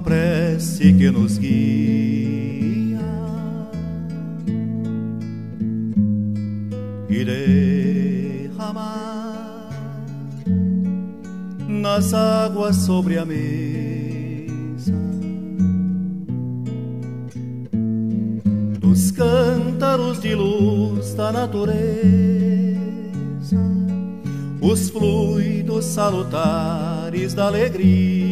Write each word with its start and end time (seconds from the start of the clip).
prece 0.00 0.92
que 0.92 1.10
nos 1.10 1.38
guia. 1.38 3.00
E 7.08 7.24
derramar 7.24 8.80
nas 11.68 12.12
águas 12.14 12.76
sobre 12.76 13.18
a 13.18 13.24
mesa. 13.24 14.94
Dos 18.78 19.10
cântaros 19.10 20.20
de 20.20 20.34
luz 20.34 21.14
da 21.14 21.32
natureza 21.32 22.40
os 24.60 24.90
fluidos 24.90 25.86
salutares 25.86 27.34
da 27.34 27.46
alegria, 27.46 28.29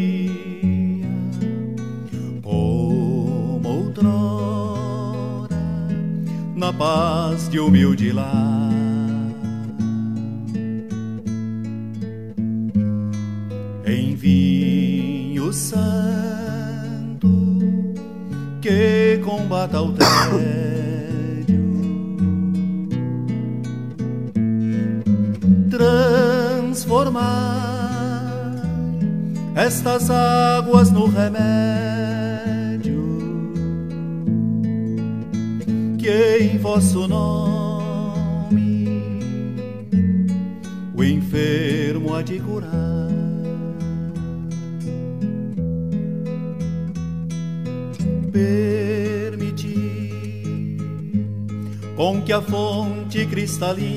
paz 6.79 7.49
de 7.49 7.59
humilde 7.59 8.13
lar. 8.13 8.71
Em 13.85 14.15
vinho 14.15 15.53
santo 15.53 17.29
que 18.63 19.21
combata 19.25 19.81
o 19.81 19.93
tédio 19.93 20.09
transformar 25.70 27.25
estas 29.57 30.11
águas 30.11 30.92
no 30.92 31.07
remédio 31.07 32.17
em 36.09 36.59
vosso 36.59 37.06
nome 37.06 37.69
o 40.98 41.05
enfermo 41.05 42.14
há 42.14 42.23
de 42.23 42.41
curar. 42.41 42.69
Permitir 48.33 49.69
com 51.97 52.23
que 52.23 52.33
a 52.33 52.42
fonte 52.42 53.25
cristalina 53.27 53.89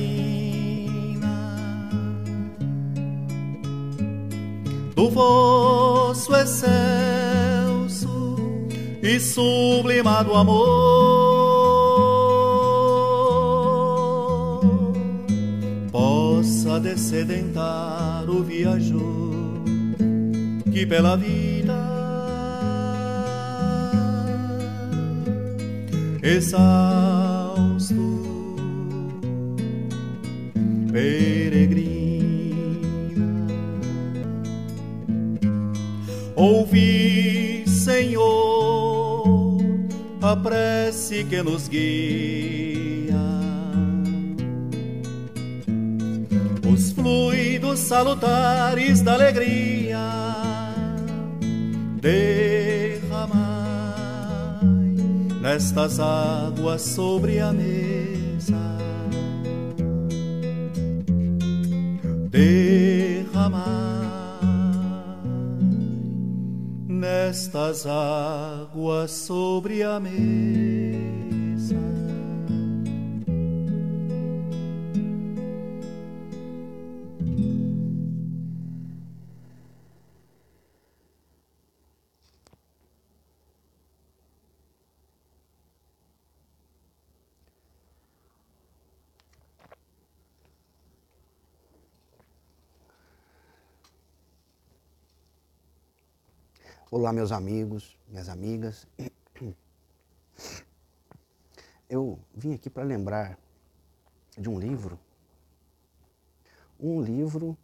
do 4.96 5.10
vosso 5.10 6.36
excelso 6.36 8.10
e 9.02 9.20
sublimado 9.20 10.36
amor 10.36 11.31
possa 16.62 16.80
descedentar 16.80 18.30
o 18.30 18.44
viajor 18.44 19.64
que 20.72 20.86
pela 20.86 21.16
vida 21.16 21.74
exausto 26.22 27.96
peregrino 30.92 31.92
Ouvi, 36.36 37.64
Senhor, 37.68 39.60
a 40.22 40.36
prece 40.36 41.24
que 41.24 41.44
nos 41.44 41.68
guia. 41.68 42.71
Fluidos 47.02 47.80
salutares 47.80 49.02
da 49.02 49.14
alegria 49.14 49.98
derramai 52.00 53.42
nestas 55.42 56.00
águas 56.00 56.82
sobre 56.84 57.40
a 57.40 57.52
mesa. 57.52 58.78
Derramai 62.30 63.62
nestas 66.88 67.88
águas 67.88 69.10
sobre 69.12 69.82
a 69.82 70.00
mesa. 70.00 70.81
Olá, 96.94 97.14
meus 97.14 97.32
amigos, 97.32 97.98
minhas 98.10 98.28
amigas. 98.28 98.86
Eu 101.90 102.20
vim 102.36 102.54
aqui 102.54 102.70
para 102.70 102.84
lembrar 102.84 103.40
de 104.38 104.50
um 104.50 104.60
livro, 104.60 105.00
um 106.78 107.02
livro 107.02 107.58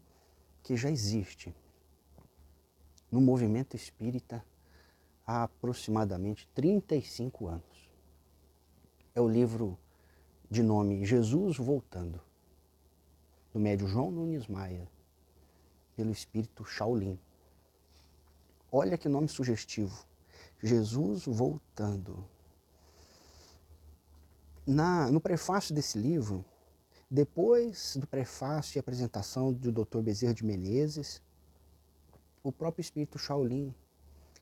que 0.64 0.78
já 0.78 0.90
existe 0.90 1.54
no 3.12 3.20
movimento 3.20 3.76
espírita 3.76 4.42
há 5.26 5.44
aproximadamente 5.44 6.48
35 6.56 7.48
anos. 7.48 7.90
É 9.14 9.20
o 9.20 9.28
livro 9.28 9.78
de 10.50 10.64
nome 10.64 11.06
Jesus 11.06 11.58
Voltando, 11.58 12.22
do 13.52 13.60
médio 13.60 13.90
João 13.90 14.10
Nunes 14.10 14.48
Maia, 14.48 14.90
pelo 15.98 16.12
espírito 16.12 16.64
Shaolin. 16.64 17.20
Olha 18.80 18.96
que 18.96 19.10
nome 19.10 19.28
sugestivo. 19.28 20.06
Jesus 20.62 21.26
voltando. 21.26 22.24
Na, 24.68 25.10
no 25.10 25.20
prefácio 25.20 25.74
desse 25.74 25.98
livro, 25.98 26.46
depois 27.10 27.98
do 27.98 28.06
prefácio 28.06 28.78
e 28.78 28.80
apresentação 28.80 29.52
do 29.52 29.72
Dr. 29.72 30.02
Bezerra 30.02 30.36
de 30.36 30.46
Menezes, 30.46 31.24
o 32.44 32.52
próprio 32.52 32.84
Espírito 32.84 33.18
Shaolin 33.18 33.74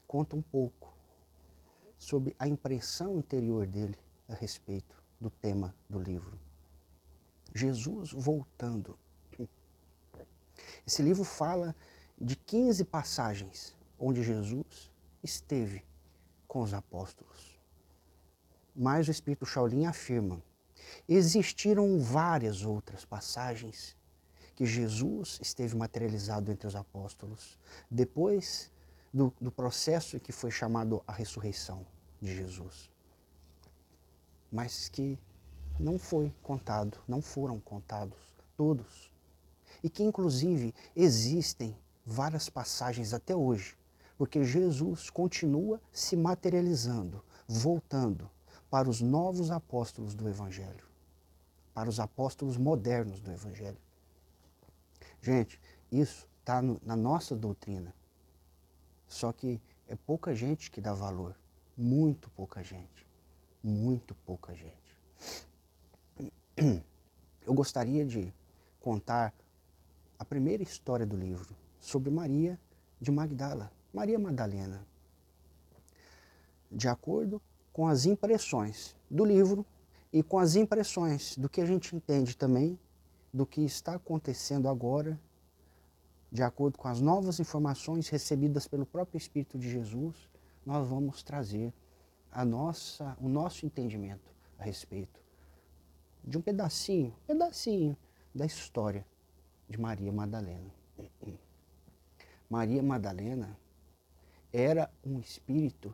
conta 0.06 0.36
um 0.36 0.42
pouco 0.42 0.94
sobre 1.98 2.36
a 2.38 2.46
impressão 2.46 3.18
interior 3.18 3.66
dele 3.66 3.98
a 4.28 4.34
respeito 4.34 5.02
do 5.18 5.30
tema 5.30 5.74
do 5.90 5.98
livro. 5.98 6.38
Jesus 7.54 8.12
voltando. 8.12 9.00
Esse 10.86 11.02
livro 11.02 11.24
fala 11.24 11.74
de 12.20 12.36
15 12.36 12.84
passagens 12.84 13.74
onde 14.00 14.24
Jesus 14.24 14.92
esteve 15.24 15.84
com 16.48 16.62
os 16.62 16.74
apóstolos. 16.74 17.60
Mas 18.76 19.08
o 19.08 19.12
Espírito 19.12 19.46
Shaolin 19.46 19.86
afirma: 19.86 20.42
existiram 21.08 22.00
várias 22.00 22.64
outras 22.64 23.06
passagens 23.06 23.96
que 24.56 24.66
Jesus 24.66 25.40
esteve 25.42 25.76
materializado 25.76 26.52
entre 26.52 26.68
os 26.68 26.76
apóstolos, 26.76 27.60
depois 27.90 28.72
do, 29.14 29.34
do 29.40 29.52
processo 29.52 30.20
que 30.20 30.32
foi 30.32 30.52
chamado 30.52 31.04
a 31.06 31.12
ressurreição 31.12 31.86
de 32.22 32.34
Jesus. 32.34 32.90
Mas 34.52 34.88
que 34.88 35.20
não 35.80 36.00
foi 36.00 36.34
contado, 36.42 36.98
não 37.08 37.22
foram 37.22 37.60
contados 37.60 38.18
todos. 38.56 39.12
E 39.84 39.90
que, 39.90 40.04
inclusive, 40.04 40.74
existem 40.96 41.78
várias 42.06 42.50
passagens 42.50 43.14
até 43.14 43.36
hoje 43.36 43.76
porque 44.18 44.44
Jesus 44.44 45.10
continua 45.10 45.82
se 45.92 46.16
materializando, 46.16 47.24
voltando 47.48 48.30
para 48.70 48.90
os 48.90 49.02
novos 49.02 49.52
apóstolos 49.52 50.16
do 50.16 50.28
Evangelho, 50.28 50.86
para 51.74 51.90
os 51.90 52.00
apóstolos 52.00 52.58
modernos 52.58 53.20
do 53.20 53.32
Evangelho. 53.32 53.78
Gente, 55.22 55.60
isso 55.92 56.28
está 56.40 56.62
na 56.62 56.96
nossa 56.96 57.36
doutrina. 57.36 57.94
Só 59.08 59.32
que 59.32 59.62
é 59.88 59.96
pouca 59.96 60.34
gente 60.36 60.72
que 60.72 60.82
dá 60.82 60.94
valor. 60.94 61.36
Muito 61.78 62.30
pouca 62.32 62.64
gente. 62.64 63.06
Muito 63.64 64.16
pouca 64.26 64.54
gente. 64.56 64.98
Eu 67.46 67.54
gostaria 67.54 68.06
de 68.06 68.34
contar 68.80 69.34
a 70.18 70.24
primeira 70.26 70.64
história 70.64 71.06
do 71.06 71.18
livro 71.18 71.56
sobre 71.80 72.10
Maria 72.10 72.60
de 73.00 73.12
Magdala. 73.12 73.72
Maria 73.96 74.20
Madalena. 74.20 74.86
de 76.70 76.90
acordo 76.90 77.42
com 77.72 77.88
as 77.88 78.06
impressões 78.06 78.94
do 79.10 79.24
livro 79.24 79.66
e 80.12 80.22
com 80.22 80.38
as 80.38 80.58
impressões 80.58 81.38
do 81.38 81.48
que 81.48 81.62
a 81.62 81.66
gente 81.66 81.96
entende 81.96 82.36
também 82.36 82.78
do 83.34 83.46
que 83.46 83.62
está 83.62 83.96
acontecendo 83.96 84.68
agora, 84.68 85.18
de 86.30 86.44
acordo 86.44 86.78
com 86.78 86.90
as 86.90 87.00
novas 87.00 87.40
informações 87.40 88.10
recebidas 88.10 88.68
pelo 88.68 88.86
próprio 88.86 89.18
Espírito 89.18 89.58
de 89.58 89.70
Jesus, 89.70 90.30
nós 90.66 90.86
vamos 90.86 91.24
trazer 91.24 91.74
a 92.30 92.44
nossa, 92.44 93.16
o 93.22 93.30
nosso 93.30 93.66
entendimento 93.66 94.30
a 94.60 94.66
respeito 94.66 95.22
de 96.22 96.38
um 96.38 96.42
pedacinho, 96.42 97.16
pedacinho 97.26 97.96
da 98.34 98.46
história 98.46 99.06
de 99.70 99.80
Maria 99.80 100.12
Madalena. 100.12 100.74
Maria 102.50 102.84
Madalena 102.84 103.58
era 104.56 104.90
um 105.06 105.20
espírito 105.20 105.94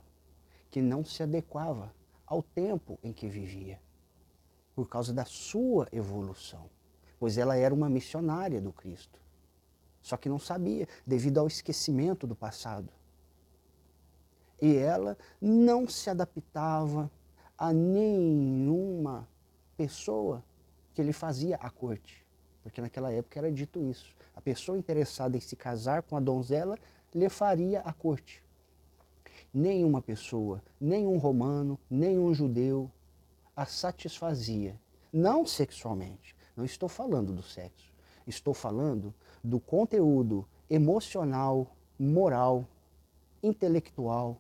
que 0.70 0.84
não 0.84 1.04
se 1.04 1.24
adequava 1.24 1.92
ao 2.28 2.44
tempo 2.44 3.00
em 3.04 3.12
que 3.12 3.28
vivia, 3.28 3.82
por 4.76 4.88
causa 4.88 5.12
da 5.12 5.26
sua 5.26 5.88
evolução, 5.92 6.70
pois 7.20 7.40
ela 7.40 7.58
era 7.58 7.74
uma 7.74 7.90
missionária 7.90 8.62
do 8.62 8.72
Cristo. 8.72 9.20
Só 10.00 10.16
que 10.16 10.30
não 10.30 10.38
sabia, 10.38 10.88
devido 11.06 11.40
ao 11.40 11.48
esquecimento 11.48 12.28
do 12.28 12.36
passado. 12.36 12.90
E 14.62 14.76
ela 14.76 15.18
não 15.42 15.88
se 15.88 16.12
adaptava 16.12 17.10
a 17.58 17.74
nenhuma 17.74 19.28
pessoa 19.76 20.44
que 20.94 21.02
lhe 21.02 21.14
fazia 21.14 21.56
a 21.56 21.70
corte. 21.72 22.24
Porque 22.62 22.80
naquela 22.80 23.12
época 23.12 23.40
era 23.40 23.52
dito 23.52 23.84
isso. 23.84 24.16
A 24.36 24.42
pessoa 24.42 24.78
interessada 24.78 25.36
em 25.36 25.40
se 25.40 25.56
casar 25.56 26.04
com 26.04 26.16
a 26.16 26.20
donzela 26.20 26.78
lhe 27.14 27.28
faria 27.28 27.82
a 27.82 27.92
corte 27.92 28.44
nenhuma 29.54 30.02
pessoa, 30.02 30.62
nenhum 30.80 31.18
romano, 31.18 31.80
nenhum 31.90 32.34
judeu 32.34 32.90
a 33.56 33.66
satisfazia. 33.66 34.80
Não 35.12 35.46
sexualmente. 35.46 36.36
Não 36.56 36.64
estou 36.64 36.88
falando 36.88 37.34
do 37.34 37.44
sexo. 37.44 37.92
Estou 38.26 38.54
falando 38.54 39.14
do 39.44 39.60
conteúdo 39.60 40.48
emocional, 40.70 41.76
moral, 42.00 42.66
intelectual, 43.44 44.40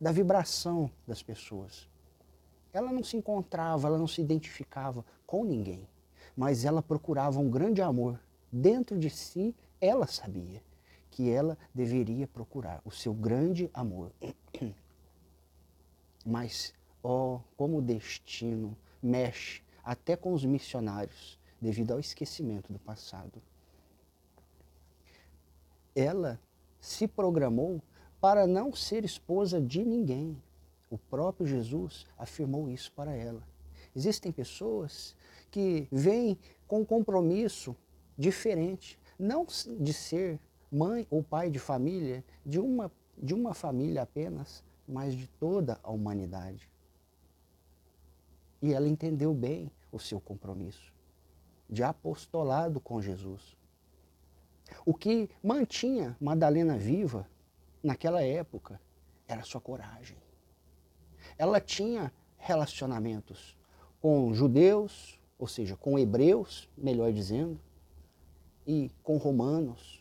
da 0.00 0.12
vibração 0.12 0.90
das 1.06 1.22
pessoas. 1.22 1.88
Ela 2.72 2.92
não 2.92 3.02
se 3.02 3.16
encontrava, 3.16 3.88
ela 3.88 3.96
não 3.96 4.06
se 4.06 4.20
identificava 4.20 5.04
com 5.26 5.44
ninguém, 5.44 5.88
mas 6.36 6.64
ela 6.64 6.82
procurava 6.82 7.40
um 7.40 7.48
grande 7.48 7.80
amor. 7.80 8.20
Dentro 8.52 8.98
de 8.98 9.08
si, 9.08 9.54
ela 9.80 10.06
sabia 10.06 10.62
que 11.16 11.30
ela 11.30 11.56
deveria 11.74 12.28
procurar, 12.28 12.82
o 12.84 12.90
seu 12.90 13.14
grande 13.14 13.70
amor. 13.72 14.12
Mas, 16.26 16.74
ó, 17.02 17.36
oh, 17.36 17.40
como 17.56 17.78
o 17.78 17.82
destino 17.82 18.76
mexe 19.02 19.62
até 19.82 20.14
com 20.14 20.34
os 20.34 20.44
missionários 20.44 21.40
devido 21.58 21.92
ao 21.92 21.98
esquecimento 21.98 22.70
do 22.70 22.78
passado. 22.78 23.40
Ela 25.94 26.38
se 26.78 27.08
programou 27.08 27.80
para 28.20 28.46
não 28.46 28.74
ser 28.74 29.02
esposa 29.02 29.58
de 29.58 29.82
ninguém. 29.86 30.36
O 30.90 30.98
próprio 30.98 31.46
Jesus 31.46 32.04
afirmou 32.18 32.68
isso 32.68 32.92
para 32.92 33.16
ela. 33.16 33.42
Existem 33.94 34.30
pessoas 34.30 35.16
que 35.50 35.88
vêm 35.90 36.38
com 36.68 36.80
um 36.80 36.84
compromisso 36.84 37.74
diferente, 38.18 38.98
não 39.18 39.46
de 39.80 39.94
ser 39.94 40.38
mãe 40.76 41.06
ou 41.10 41.22
pai 41.22 41.48
de 41.48 41.58
família, 41.58 42.22
de 42.44 42.60
uma, 42.60 42.92
de 43.16 43.32
uma 43.32 43.54
família 43.54 44.02
apenas, 44.02 44.62
mas 44.86 45.14
de 45.14 45.26
toda 45.26 45.80
a 45.82 45.90
humanidade. 45.90 46.70
E 48.60 48.72
ela 48.72 48.86
entendeu 48.86 49.32
bem 49.32 49.70
o 49.90 49.98
seu 49.98 50.20
compromisso 50.20 50.94
de 51.68 51.82
apostolado 51.82 52.80
com 52.80 53.00
Jesus. 53.00 53.56
O 54.84 54.94
que 54.94 55.28
mantinha 55.42 56.16
Madalena 56.20 56.76
viva 56.76 57.28
naquela 57.82 58.22
época 58.22 58.80
era 59.26 59.42
sua 59.42 59.60
coragem. 59.60 60.16
Ela 61.38 61.60
tinha 61.60 62.12
relacionamentos 62.36 63.56
com 64.00 64.32
judeus, 64.32 65.18
ou 65.38 65.48
seja, 65.48 65.76
com 65.76 65.98
hebreus, 65.98 66.68
melhor 66.76 67.12
dizendo, 67.12 67.58
e 68.66 68.90
com 69.02 69.16
romanos, 69.16 69.95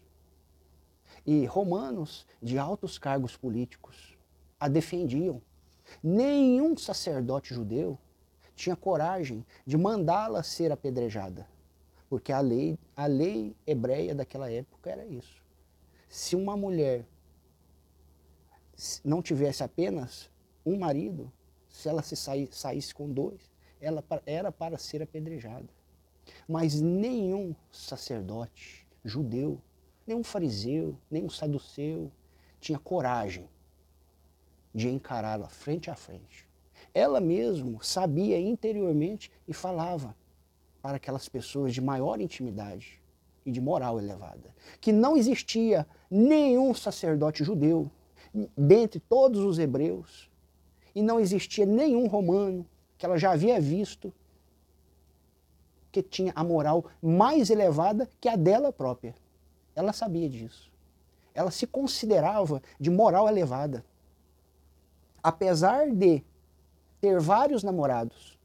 e 1.26 1.46
romanos 1.46 2.26
de 2.42 2.58
altos 2.58 2.98
cargos 2.98 3.36
políticos 3.36 4.18
a 4.60 4.68
defendiam. 4.68 5.42
Nenhum 6.04 6.76
sacerdote 6.78 7.54
judeu 7.54 7.98
tinha 8.56 8.76
coragem 8.76 9.46
de 9.66 9.78
mandá-la 9.78 10.42
ser 10.44 10.72
apedrejada, 10.72 11.48
porque 12.10 12.32
a 12.32 12.40
lei, 12.40 12.80
a 12.96 13.06
lei 13.06 13.56
hebreia 13.68 14.16
daquela 14.16 14.50
época 14.50 14.90
era 14.90 15.06
isso. 15.06 15.44
Se 16.08 16.36
uma 16.36 16.56
mulher 16.56 17.06
não 19.04 19.22
tivesse 19.22 19.64
apenas 19.64 20.30
um 20.66 20.78
marido, 20.78 21.32
se 21.70 21.90
ela 21.90 22.02
se 22.02 22.16
saísse 22.16 22.94
com 22.94 23.12
dois, 23.12 23.52
ela 23.82 24.04
era 24.26 24.52
para 24.52 24.78
ser 24.78 25.02
apedrejada. 25.02 25.68
Mas 26.48 26.80
nenhum 26.82 27.56
sacerdote 27.72 28.88
judeu 29.04 29.62
Nenhum 30.06 30.24
fariseu, 30.24 30.98
nenhum 31.10 31.30
saduceu 31.30 32.12
tinha 32.60 32.78
coragem 32.78 33.50
de 34.74 34.90
encará-la 34.90 35.48
frente 35.48 35.90
a 35.90 35.96
frente. 35.96 36.48
Ela 36.94 37.20
mesmo 37.20 37.84
sabia 37.84 38.40
interiormente 38.40 39.32
e 39.48 39.54
falava 39.54 40.16
para 40.82 40.98
aquelas 40.98 41.28
pessoas 41.28 41.74
de 41.74 41.82
maior 41.82 42.20
intimidade 42.20 43.02
e 43.46 43.52
de 43.52 43.62
moral 43.62 44.00
elevada, 44.00 44.54
que 44.82 44.92
não 44.92 45.16
existia 45.16 45.88
nenhum 46.10 46.74
sacerdote 46.74 47.44
judeu 47.44 47.90
dentre 48.58 49.00
todos 49.00 49.40
os 49.42 49.58
hebreus 49.58 50.30
e 50.94 51.02
não 51.02 51.20
existia 51.20 51.66
nenhum 51.66 52.08
romano 52.08 52.66
que 52.98 53.06
ela 53.06 53.18
já 53.18 53.32
havia 53.32 53.60
visto 53.60 54.14
que 55.92 56.04
tinha 56.04 56.34
a 56.36 56.44
moral 56.44 56.86
mais 57.02 57.50
elevada 57.50 58.10
que 58.20 58.28
a 58.28 58.36
dela 58.36 58.72
própria. 58.72 59.16
Ela 59.76 59.92
sabia 59.92 60.30
disso. 60.30 60.72
Ela 61.34 61.52
se 61.52 61.68
considerava 61.68 62.62
de 62.80 62.90
moral 62.90 63.28
elevada. 63.28 63.86
Apesar 65.22 65.92
de 65.92 66.24
ter 67.02 67.20
vários 67.20 67.62
namorados, 67.62 68.40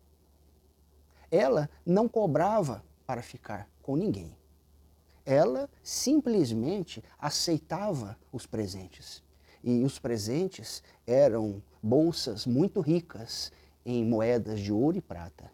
ela 1.31 1.71
não 1.87 2.09
cobrava 2.09 2.83
para 3.07 3.23
ficar 3.23 3.69
com 3.83 3.97
ninguém. 3.97 4.37
Ela 5.25 5.71
simplesmente 5.83 7.03
aceitava 7.19 8.19
os 8.33 8.47
presentes. 8.47 9.23
E 9.63 9.85
os 9.85 9.99
presentes 9.99 10.83
eram 11.07 11.63
bolsas 11.83 12.47
muito 12.47 12.81
ricas 12.81 13.53
em 13.85 14.05
moedas 14.05 14.59
de 14.59 14.73
ouro 14.73 14.97
e 14.97 15.01
prata. 15.01 15.51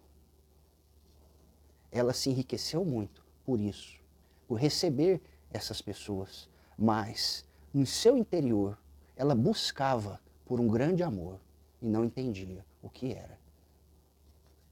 Ela 1.90 2.12
se 2.12 2.30
enriqueceu 2.30 2.84
muito 2.84 3.24
por 3.44 3.60
isso, 3.60 4.00
por 4.46 4.54
receber 4.58 5.20
essas 5.52 5.80
pessoas, 5.80 6.48
mas 6.78 7.44
no 7.72 7.86
seu 7.86 8.16
interior 8.16 8.78
ela 9.16 9.34
buscava 9.34 10.20
por 10.44 10.60
um 10.60 10.68
grande 10.68 11.02
amor 11.02 11.40
e 11.80 11.86
não 11.86 12.04
entendia 12.04 12.64
o 12.82 12.88
que 12.88 13.12
era. 13.12 13.38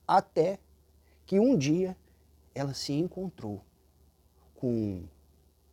Até 0.07 0.59
que 1.27 1.41
um 1.41 1.57
dia 1.57 1.97
ela 2.55 2.75
se 2.75 2.93
encontrou 2.93 3.65
com 4.55 4.69
um 4.69 5.09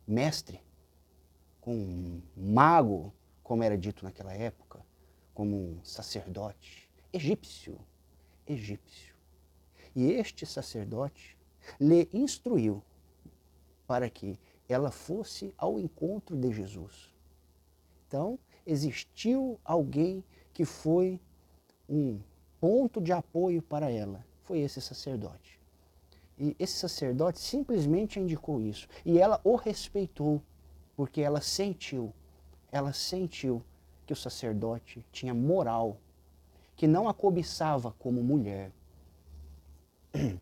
mestre, 0.06 0.60
com 1.60 1.74
um 1.74 2.22
mago, 2.36 3.12
como 3.42 3.62
era 3.62 3.76
dito 3.76 4.04
naquela 4.04 4.32
época, 4.32 4.80
como 5.34 5.56
um 5.56 5.84
sacerdote 5.84 6.90
egípcio, 7.12 7.78
egípcio. 8.46 9.14
E 9.94 10.12
este 10.12 10.46
sacerdote 10.46 11.36
lhe 11.78 12.08
instruiu 12.12 12.82
para 13.86 14.08
que 14.08 14.38
ela 14.72 14.90
fosse 14.90 15.54
ao 15.56 15.78
encontro 15.78 16.36
de 16.36 16.50
Jesus. 16.52 17.12
Então, 18.06 18.38
existiu 18.66 19.58
alguém 19.64 20.24
que 20.52 20.64
foi 20.64 21.20
um 21.88 22.20
ponto 22.60 23.00
de 23.00 23.12
apoio 23.12 23.62
para 23.62 23.90
ela. 23.90 24.24
Foi 24.44 24.60
esse 24.60 24.80
sacerdote. 24.80 25.60
E 26.38 26.56
esse 26.58 26.74
sacerdote 26.74 27.38
simplesmente 27.38 28.18
indicou 28.18 28.60
isso. 28.60 28.88
E 29.04 29.18
ela 29.18 29.40
o 29.44 29.56
respeitou, 29.56 30.42
porque 30.96 31.20
ela 31.20 31.40
sentiu, 31.40 32.12
ela 32.70 32.92
sentiu 32.92 33.62
que 34.06 34.12
o 34.12 34.16
sacerdote 34.16 35.04
tinha 35.12 35.32
moral, 35.32 35.96
que 36.74 36.86
não 36.86 37.08
a 37.08 37.14
cobiçava 37.14 37.94
como 37.98 38.22
mulher. 38.22 38.72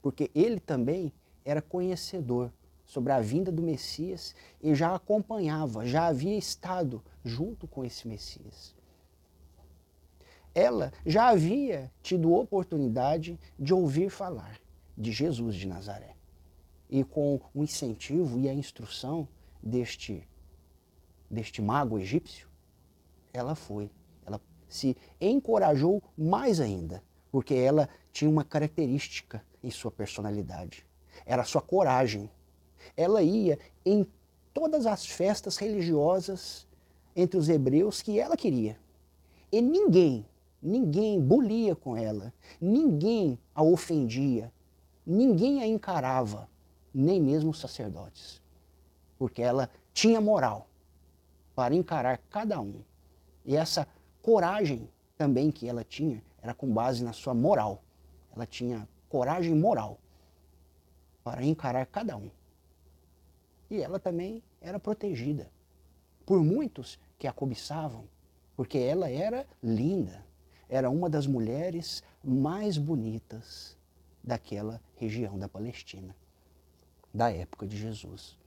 Porque 0.00 0.30
ele 0.34 0.60
também 0.60 1.12
era 1.44 1.62
conhecedor 1.62 2.52
sobre 2.94 3.12
a 3.12 3.20
vinda 3.20 3.50
do 3.50 3.60
Messias 3.60 4.36
e 4.62 4.72
já 4.72 4.94
acompanhava, 4.94 5.84
já 5.84 6.06
havia 6.06 6.38
estado 6.38 7.02
junto 7.24 7.66
com 7.66 7.84
esse 7.84 8.06
Messias. 8.06 8.72
ela 10.54 10.92
já 11.04 11.28
havia 11.28 11.90
tido 12.00 12.32
oportunidade 12.32 13.38
de 13.58 13.74
ouvir 13.74 14.08
falar 14.08 14.60
de 14.96 15.10
Jesus 15.10 15.56
de 15.56 15.66
Nazaré. 15.66 16.14
E 16.88 17.02
com 17.02 17.40
o 17.52 17.64
incentivo 17.64 18.38
e 18.38 18.48
a 18.48 18.54
instrução 18.54 19.26
deste, 19.60 20.26
deste 21.28 21.60
mago 21.60 21.98
egípcio, 21.98 22.48
ela 23.32 23.56
foi. 23.56 23.90
Ela 24.24 24.40
se 24.68 24.96
encorajou 25.20 26.00
mais 26.16 26.60
ainda, 26.60 27.02
porque 27.32 27.54
ela 27.54 27.88
tinha 28.12 28.30
uma 28.30 28.44
característica 28.44 29.44
em 29.62 29.70
sua 29.70 29.90
personalidade. 29.90 30.86
Era 31.26 31.42
a 31.42 31.44
sua 31.44 31.60
coragem. 31.60 32.30
Ela 32.96 33.22
ia 33.22 33.58
em 33.84 34.06
todas 34.52 34.86
as 34.86 35.06
festas 35.06 35.56
religiosas 35.56 36.66
entre 37.16 37.38
os 37.38 37.48
hebreus 37.48 38.02
que 38.02 38.18
ela 38.18 38.36
queria. 38.36 38.78
E 39.50 39.60
ninguém, 39.60 40.26
ninguém 40.62 41.20
bulia 41.20 41.74
com 41.76 41.96
ela, 41.96 42.32
ninguém 42.60 43.38
a 43.54 43.62
ofendia, 43.62 44.52
ninguém 45.06 45.60
a 45.60 45.66
encarava, 45.66 46.48
nem 46.92 47.20
mesmo 47.20 47.50
os 47.50 47.60
sacerdotes. 47.60 48.40
Porque 49.18 49.42
ela 49.42 49.70
tinha 49.92 50.20
moral 50.20 50.68
para 51.54 51.74
encarar 51.74 52.18
cada 52.30 52.60
um. 52.60 52.80
E 53.44 53.56
essa 53.56 53.86
coragem 54.22 54.88
também 55.16 55.50
que 55.50 55.68
ela 55.68 55.84
tinha 55.84 56.22
era 56.42 56.52
com 56.54 56.72
base 56.72 57.04
na 57.04 57.12
sua 57.12 57.34
moral. 57.34 57.82
Ela 58.34 58.46
tinha 58.46 58.88
coragem 59.08 59.54
moral 59.54 59.98
para 61.22 61.44
encarar 61.44 61.86
cada 61.86 62.16
um. 62.16 62.30
E 63.74 63.82
ela 63.82 63.98
também 63.98 64.40
era 64.60 64.78
protegida 64.78 65.50
por 66.24 66.40
muitos 66.40 66.96
que 67.18 67.26
a 67.26 67.32
cobiçavam, 67.32 68.04
porque 68.56 68.78
ela 68.78 69.10
era 69.10 69.44
linda, 69.60 70.24
era 70.68 70.88
uma 70.88 71.10
das 71.10 71.26
mulheres 71.26 72.00
mais 72.22 72.78
bonitas 72.78 73.76
daquela 74.22 74.80
região 74.94 75.36
da 75.36 75.48
Palestina, 75.48 76.14
da 77.12 77.32
época 77.32 77.66
de 77.66 77.76
Jesus. 77.76 78.38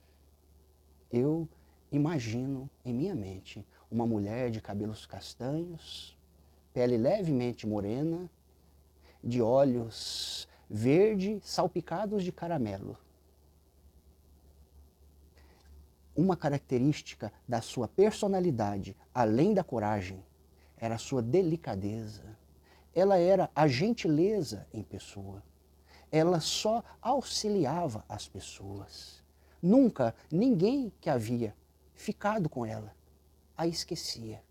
Eu 1.12 1.46
imagino 1.92 2.70
em 2.82 2.94
minha 2.94 3.14
mente 3.14 3.62
uma 3.90 4.06
mulher 4.06 4.50
de 4.50 4.62
cabelos 4.62 5.04
castanhos, 5.04 6.16
pele 6.72 6.96
levemente 6.96 7.66
morena, 7.66 8.30
de 9.22 9.42
olhos 9.42 10.48
verde 10.70 11.38
salpicados 11.42 12.24
de 12.24 12.32
caramelo. 12.32 12.96
Uma 16.18 16.36
característica 16.36 17.32
da 17.46 17.62
sua 17.62 17.86
personalidade, 17.86 18.96
além 19.14 19.54
da 19.54 19.62
coragem, 19.62 20.20
era 20.76 20.96
a 20.96 20.98
sua 20.98 21.22
delicadeza. 21.22 22.36
Ela 22.92 23.18
era 23.18 23.48
a 23.54 23.68
gentileza 23.68 24.66
em 24.74 24.82
pessoa. 24.82 25.44
Ela 26.10 26.40
só 26.40 26.82
auxiliava 27.00 28.04
as 28.08 28.26
pessoas. 28.26 29.22
Nunca 29.62 30.12
ninguém 30.28 30.92
que 31.00 31.08
havia 31.08 31.54
ficado 31.94 32.48
com 32.48 32.66
ela 32.66 32.92
a 33.56 33.68
esquecia, 33.68 34.42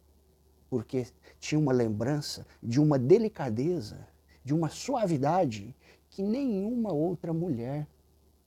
porque 0.70 1.06
tinha 1.38 1.60
uma 1.60 1.74
lembrança 1.74 2.48
de 2.64 2.80
uma 2.80 2.98
delicadeza, 2.98 4.08
de 4.42 4.54
uma 4.54 4.70
suavidade 4.70 5.76
que 6.10 6.24
nenhuma 6.24 6.94
outra 6.94 7.34
mulher 7.34 7.86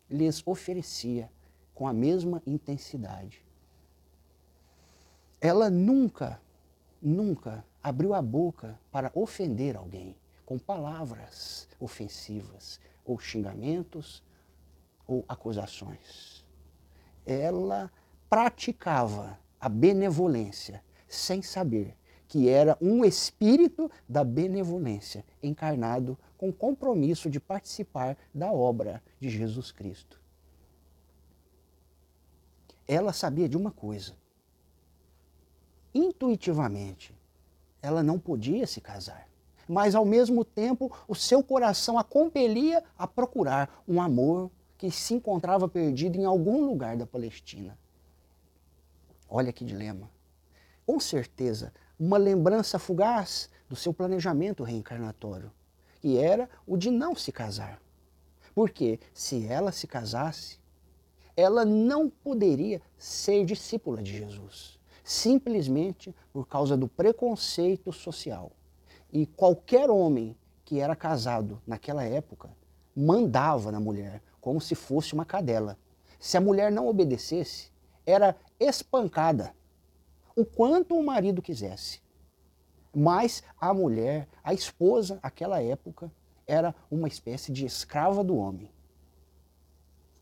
lhes 0.09 0.43
oferecia 0.47 1.31
com 1.75 1.87
a 1.87 1.93
mesma 1.93 2.43
intensidade. 2.47 3.45
Ela 5.41 5.71
nunca, 5.71 6.41
nunca 7.01 7.65
abriu 7.83 8.13
a 8.13 8.21
boca 8.21 8.79
para 8.93 9.11
ofender 9.15 9.77
alguém 9.77 10.15
com 10.45 10.59
palavras 10.59 11.69
ofensivas, 11.79 12.81
ou 13.05 13.19
xingamentos, 13.19 14.23
ou 15.07 15.25
acusações. 15.29 16.45
Ela 17.25 17.91
praticava 18.29 19.39
a 19.59 19.69
benevolência 19.69 20.83
sem 21.09 21.43
saber 21.43 21.97
que 22.29 22.49
era 22.49 22.79
um 22.81 23.05
espírito 23.05 23.91
da 24.09 24.23
benevolência 24.23 25.25
encarnado 25.43 26.17
com 26.39 26.53
compromisso 26.53 27.29
de 27.29 27.41
participar 27.41 28.17
da 28.33 28.53
obra 28.53 29.03
de 29.19 29.29
Jesus 29.29 29.73
Cristo. 29.73 30.20
Ela 32.93 33.13
sabia 33.13 33.49
de 33.49 33.57
uma 33.57 33.71
coisa. 33.71 34.17
Intuitivamente, 35.95 37.15
ela 37.81 38.03
não 38.03 38.19
podia 38.19 38.67
se 38.67 38.81
casar, 38.81 39.29
mas 39.69 39.95
ao 39.95 40.05
mesmo 40.05 40.45
tempo 40.45 40.91
o 41.07 41.15
seu 41.15 41.41
coração 41.41 41.97
a 41.97 42.03
compelia 42.03 42.83
a 42.99 43.07
procurar 43.07 43.85
um 43.87 44.03
amor 44.03 44.51
que 44.77 44.91
se 44.91 45.15
encontrava 45.15 45.69
perdido 45.69 46.19
em 46.19 46.25
algum 46.25 46.67
lugar 46.67 46.97
da 46.97 47.07
Palestina. 47.07 47.79
Olha 49.29 49.53
que 49.53 49.65
dilema. 49.65 50.11
Com 50.85 50.99
certeza, 50.99 51.73
uma 51.97 52.19
lembrança 52.19 52.77
fugaz 52.77 53.49
do 53.69 53.77
seu 53.77 53.95
planejamento 53.95 54.65
reencarnatório, 54.65 55.53
que 56.01 56.19
era 56.19 56.51
o 56.67 56.77
de 56.77 56.91
não 56.91 57.15
se 57.15 57.31
casar. 57.31 57.81
Porque 58.53 58.99
se 59.15 59.47
ela 59.47 59.71
se 59.71 59.87
casasse, 59.87 60.60
ela 61.41 61.65
não 61.65 62.11
poderia 62.11 62.83
ser 62.99 63.45
discípula 63.45 64.03
de 64.03 64.17
Jesus, 64.17 64.79
simplesmente 65.03 66.15
por 66.33 66.47
causa 66.47 66.77
do 66.77 66.87
preconceito 66.87 67.93
social. 67.93 68.53
E 69.13 69.27
qualquer 69.27 69.91
homem 69.91 70.37
que 70.65 70.79
era 70.79 70.95
casado 70.95 71.61
naquela 71.67 72.05
época 72.05 72.51
mandava 72.95 73.73
na 73.73 73.81
mulher 73.81 74.23
como 74.41 74.61
se 74.61 74.75
fosse 74.75 75.15
uma 75.15 75.25
cadela. 75.25 75.79
Se 76.19 76.37
a 76.37 76.41
mulher 76.41 76.71
não 76.71 76.87
obedecesse, 76.87 77.71
era 78.07 78.37
espancada 78.59 79.55
o 80.37 80.45
quanto 80.45 80.95
o 80.95 81.05
marido 81.05 81.43
quisesse. 81.43 82.01
Mas 82.95 83.43
a 83.61 83.73
mulher, 83.73 84.29
a 84.43 84.53
esposa, 84.53 85.19
aquela 85.23 85.63
época, 85.63 86.11
era 86.47 86.75
uma 86.91 87.09
espécie 87.09 87.53
de 87.53 87.65
escrava 87.65 88.25
do 88.25 88.37
homem. 88.37 88.71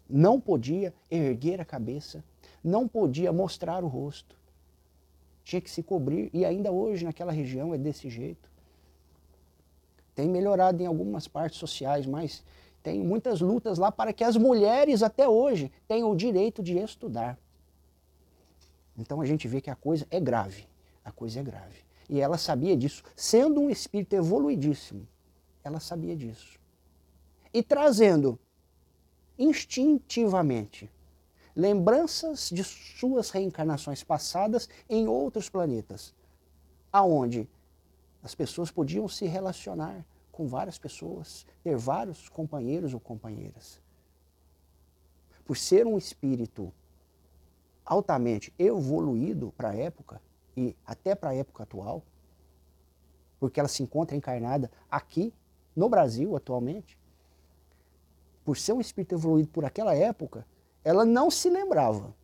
Não 0.08 0.40
podia 0.40 0.94
erguer 1.10 1.60
a 1.60 1.64
cabeça, 1.64 2.24
não 2.64 2.88
podia 2.88 3.32
mostrar 3.32 3.84
o 3.84 3.88
rosto. 3.88 4.36
Tinha 5.44 5.60
que 5.60 5.70
se 5.70 5.82
cobrir, 5.82 6.30
e 6.32 6.44
ainda 6.44 6.70
hoje 6.72 7.04
naquela 7.04 7.32
região 7.32 7.74
é 7.74 7.78
desse 7.78 8.08
jeito. 8.08 8.50
Tem 10.14 10.28
melhorado 10.28 10.82
em 10.82 10.86
algumas 10.86 11.28
partes 11.28 11.58
sociais, 11.58 12.06
mas 12.06 12.42
tem 12.82 13.04
muitas 13.04 13.40
lutas 13.40 13.78
lá 13.78 13.92
para 13.92 14.12
que 14.12 14.24
as 14.24 14.36
mulheres 14.36 15.02
até 15.02 15.28
hoje 15.28 15.70
tenham 15.86 16.10
o 16.10 16.16
direito 16.16 16.62
de 16.62 16.78
estudar. 16.78 17.38
Então 18.96 19.20
a 19.20 19.26
gente 19.26 19.46
vê 19.46 19.60
que 19.60 19.70
a 19.70 19.76
coisa 19.76 20.06
é 20.10 20.18
grave. 20.18 20.66
A 21.04 21.12
coisa 21.12 21.40
é 21.40 21.42
grave. 21.42 21.80
E 22.08 22.20
ela 22.20 22.36
sabia 22.36 22.76
disso. 22.76 23.02
Sendo 23.14 23.60
um 23.60 23.70
espírito 23.70 24.14
evoluidíssimo, 24.14 25.06
ela 25.62 25.80
sabia 25.80 26.16
disso. 26.16 26.58
E 27.52 27.62
trazendo 27.62 28.38
instintivamente 29.38 30.90
lembranças 31.54 32.50
de 32.50 32.62
suas 32.62 33.30
reencarnações 33.30 34.04
passadas 34.04 34.68
em 34.88 35.08
outros 35.08 35.48
planetas, 35.48 36.14
aonde 36.92 37.48
as 38.22 38.34
pessoas 38.34 38.70
podiam 38.70 39.08
se 39.08 39.26
relacionar 39.26 40.04
com 40.30 40.46
várias 40.46 40.78
pessoas, 40.78 41.46
ter 41.64 41.76
vários 41.76 42.28
companheiros 42.28 42.94
ou 42.94 43.00
companheiras. 43.00 43.80
Por 45.44 45.56
ser 45.56 45.86
um 45.86 45.98
espírito 45.98 46.72
altamente 47.84 48.52
evoluído 48.58 49.52
para 49.56 49.70
a 49.70 49.74
época 49.74 50.20
e 50.56 50.76
até 50.84 51.14
para 51.14 51.30
a 51.30 51.34
época 51.34 51.62
atual, 51.62 52.02
porque 53.40 53.58
ela 53.58 53.68
se 53.68 53.82
encontra 53.82 54.16
encarnada 54.16 54.70
aqui 54.90 55.32
no 55.74 55.88
Brasil 55.88 56.36
atualmente, 56.36 56.97
por 58.48 58.56
ser 58.56 58.72
um 58.72 58.80
espírito 58.80 59.14
evoluído 59.14 59.50
por 59.50 59.66
aquela 59.66 59.94
época, 59.94 60.46
ela 60.82 61.04
não 61.04 61.30
se 61.30 61.50
lembrava, 61.50 62.14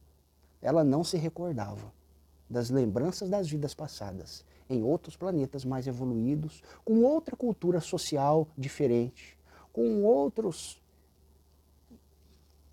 ela 0.62 0.82
não 0.82 1.04
se 1.04 1.18
recordava 1.18 1.92
das 2.48 2.70
lembranças 2.70 3.28
das 3.28 3.46
vidas 3.46 3.74
passadas 3.74 4.42
em 4.70 4.82
outros 4.82 5.18
planetas 5.18 5.66
mais 5.66 5.86
evoluídos, 5.86 6.62
com 6.82 7.02
outra 7.02 7.36
cultura 7.36 7.78
social 7.78 8.48
diferente, 8.56 9.36
com 9.70 10.02
outros 10.02 10.82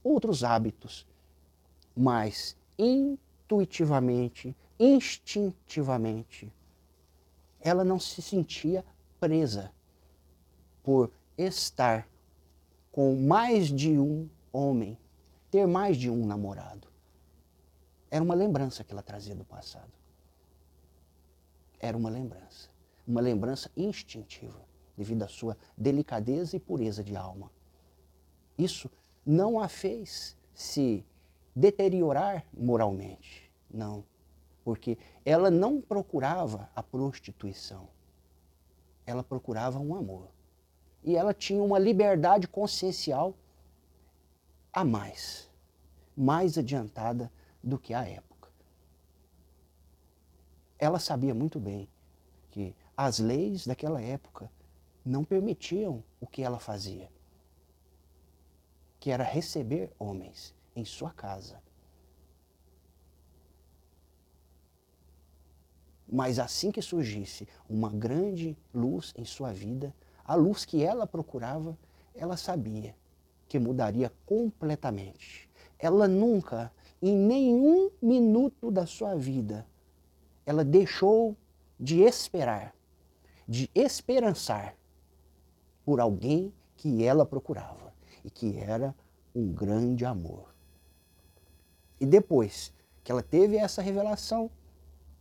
outros 0.01 0.45
hábitos, 0.45 1.05
mas 1.93 2.55
intuitivamente, 2.79 4.55
instintivamente. 4.79 6.49
Ela 7.59 7.83
não 7.83 7.99
se 7.99 8.21
sentia 8.21 8.85
presa 9.19 9.73
por 10.81 11.11
estar 11.37 12.07
com 12.91 13.15
mais 13.15 13.67
de 13.67 13.97
um 13.97 14.29
homem, 14.51 14.97
ter 15.49 15.65
mais 15.67 15.97
de 15.97 16.09
um 16.09 16.25
namorado. 16.25 16.87
Era 18.09 18.23
uma 18.23 18.35
lembrança 18.35 18.83
que 18.83 18.91
ela 18.91 19.01
trazia 19.01 19.33
do 19.33 19.45
passado. 19.45 19.91
Era 21.79 21.97
uma 21.97 22.09
lembrança. 22.09 22.69
uma 23.07 23.21
lembrança 23.21 23.69
instintiva, 23.75 24.61
devido 24.95 25.23
à 25.23 25.27
sua 25.27 25.57
delicadeza 25.77 26.55
e 26.55 26.59
pureza 26.59 27.03
de 27.03 27.15
alma. 27.15 27.51
Isso 28.57 28.89
não 29.25 29.59
a 29.59 29.67
fez 29.67 30.37
se 30.53 31.05
deteriorar 31.55 32.45
moralmente, 32.53 33.51
não, 33.69 34.05
porque 34.63 34.97
ela 35.25 35.49
não 35.49 35.81
procurava 35.81 36.69
a 36.75 36.83
prostituição, 36.83 37.89
ela 39.05 39.23
procurava 39.23 39.79
um 39.79 39.95
amor. 39.95 40.29
E 41.03 41.15
ela 41.15 41.33
tinha 41.33 41.61
uma 41.63 41.79
liberdade 41.79 42.47
consciencial 42.47 43.35
a 44.71 44.85
mais, 44.85 45.49
mais 46.15 46.57
adiantada 46.57 47.31
do 47.63 47.77
que 47.77 47.93
a 47.93 48.07
época. 48.07 48.49
Ela 50.77 50.99
sabia 50.99 51.33
muito 51.33 51.59
bem 51.59 51.87
que 52.49 52.75
as 52.95 53.19
leis 53.19 53.65
daquela 53.65 54.01
época 54.01 54.51
não 55.03 55.23
permitiam 55.23 56.03
o 56.19 56.27
que 56.27 56.43
ela 56.43 56.59
fazia, 56.59 57.09
que 58.99 59.09
era 59.09 59.23
receber 59.23 59.91
homens 59.97 60.53
em 60.75 60.85
sua 60.85 61.11
casa. 61.11 61.61
Mas 66.07 66.39
assim 66.39 66.71
que 66.71 66.81
surgisse 66.81 67.47
uma 67.69 67.89
grande 67.89 68.57
luz 68.73 69.13
em 69.17 69.23
sua 69.23 69.53
vida, 69.53 69.95
a 70.23 70.35
luz 70.35 70.65
que 70.65 70.83
ela 70.83 71.07
procurava, 71.07 71.77
ela 72.13 72.37
sabia 72.37 72.95
que 73.47 73.59
mudaria 73.59 74.11
completamente. 74.25 75.49
Ela 75.77 76.07
nunca, 76.07 76.71
em 77.01 77.15
nenhum 77.15 77.89
minuto 78.01 78.71
da 78.71 78.85
sua 78.85 79.15
vida, 79.15 79.65
ela 80.45 80.63
deixou 80.63 81.35
de 81.79 82.01
esperar, 82.01 82.73
de 83.47 83.69
esperançar 83.73 84.75
por 85.83 85.99
alguém 85.99 86.53
que 86.75 87.03
ela 87.03 87.25
procurava 87.25 87.93
e 88.23 88.29
que 88.29 88.57
era 88.57 88.95
um 89.35 89.51
grande 89.51 90.05
amor. 90.05 90.53
E 91.99 92.05
depois 92.05 92.73
que 93.03 93.11
ela 93.11 93.23
teve 93.23 93.57
essa 93.57 93.81
revelação 93.81 94.49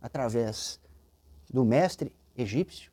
através 0.01 0.79
do 1.49 1.65
mestre 1.65 2.15
egípcio, 2.37 2.90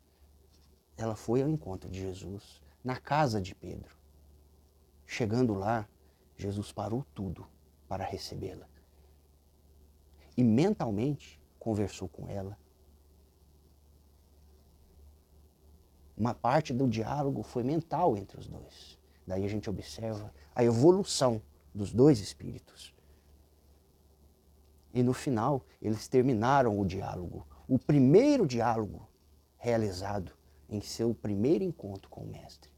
ela 0.99 1.15
foi 1.15 1.41
ao 1.41 1.49
encontro 1.49 1.89
de 1.89 2.01
Jesus 2.01 2.61
na 2.83 2.97
casa 2.97 3.41
de 3.41 3.55
Pedro. 3.55 3.97
Chegando 5.07 5.55
lá, 5.55 5.89
Jesus 6.37 6.73
parou 6.73 7.07
tudo 7.15 7.47
para 7.89 8.05
recebê-la. 8.05 8.69
E 10.37 10.43
mentalmente 10.43 11.41
conversou 11.59 12.09
com 12.09 12.29
ela. 12.29 12.59
Uma 16.17 16.35
parte 16.35 16.75
do 16.75 16.89
diálogo 16.89 17.45
foi 17.45 17.63
mental 17.63 18.17
entre 18.17 18.41
os 18.41 18.49
dois. 18.49 18.99
Daí 19.25 19.45
a 19.45 19.49
gente 19.49 19.71
observa 19.71 20.35
a 20.53 20.65
evolução 20.65 21.41
dos 21.73 21.93
dois 21.93 22.19
espíritos. 22.19 22.93
E 24.93 25.03
no 25.03 25.13
final, 25.13 25.65
eles 25.81 26.09
terminaram 26.09 26.79
o 26.79 26.85
diálogo, 26.85 27.47
o 27.69 27.79
primeiro 27.79 28.47
diálogo 28.47 29.09
realizado 29.57 30.38
em 30.69 30.81
seu 30.81 31.15
primeiro 31.15 31.65
encontro 31.65 32.11
com 32.11 32.23
o 32.23 32.27
Mestre, 32.27 32.71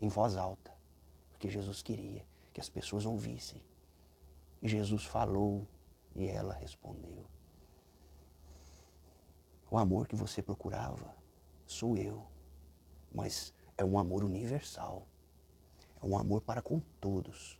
em 0.00 0.08
voz 0.08 0.36
alta, 0.36 0.72
porque 1.30 1.50
Jesus 1.50 1.82
queria 1.82 2.24
que 2.52 2.60
as 2.60 2.68
pessoas 2.68 3.04
ouvissem. 3.04 3.60
E 4.60 4.68
Jesus 4.68 5.04
falou 5.04 5.66
e 6.14 6.26
ela 6.26 6.54
respondeu. 6.54 7.26
O 9.70 9.78
amor 9.78 10.06
que 10.06 10.14
você 10.14 10.42
procurava 10.42 11.14
sou 11.66 11.96
eu, 11.96 12.26
mas 13.12 13.52
é 13.76 13.84
um 13.84 13.98
amor 13.98 14.22
universal. 14.22 15.06
É 16.02 16.06
um 16.06 16.16
amor 16.16 16.42
para 16.42 16.60
com 16.60 16.80
todos. 17.00 17.58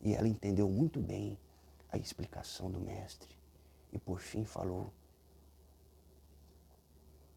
E 0.00 0.14
ela 0.14 0.28
entendeu 0.28 0.68
muito 0.68 1.00
bem 1.00 1.38
a 1.90 1.98
explicação 1.98 2.70
do 2.70 2.80
Mestre. 2.80 3.36
E 3.92 3.98
por 3.98 4.20
fim 4.20 4.44
falou: 4.44 4.92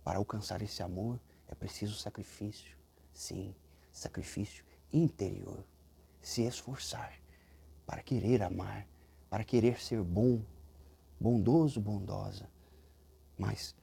para 0.07 0.19
alcançar 0.19 0.61
esse 0.61 0.81
amor 0.81 1.19
é 1.49 1.53
preciso 1.53 1.93
sacrifício. 1.95 2.77
Sim, 3.11 3.53
sacrifício 3.91 4.63
interior. 4.89 5.65
Se 6.21 6.43
esforçar 6.43 7.13
para 7.85 8.01
querer 8.01 8.41
amar, 8.41 8.87
para 9.29 9.43
querer 9.43 9.77
ser 9.81 10.01
bom, 10.01 10.41
bondoso, 11.19 11.81
bondosa. 11.81 12.49
Mas 13.37 13.75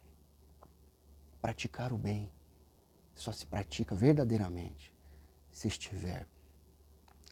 praticar 1.42 1.92
o 1.92 1.98
bem 1.98 2.32
só 3.14 3.30
se 3.30 3.44
pratica 3.44 3.94
verdadeiramente 3.94 4.94
se 5.52 5.68
estiver 5.68 6.26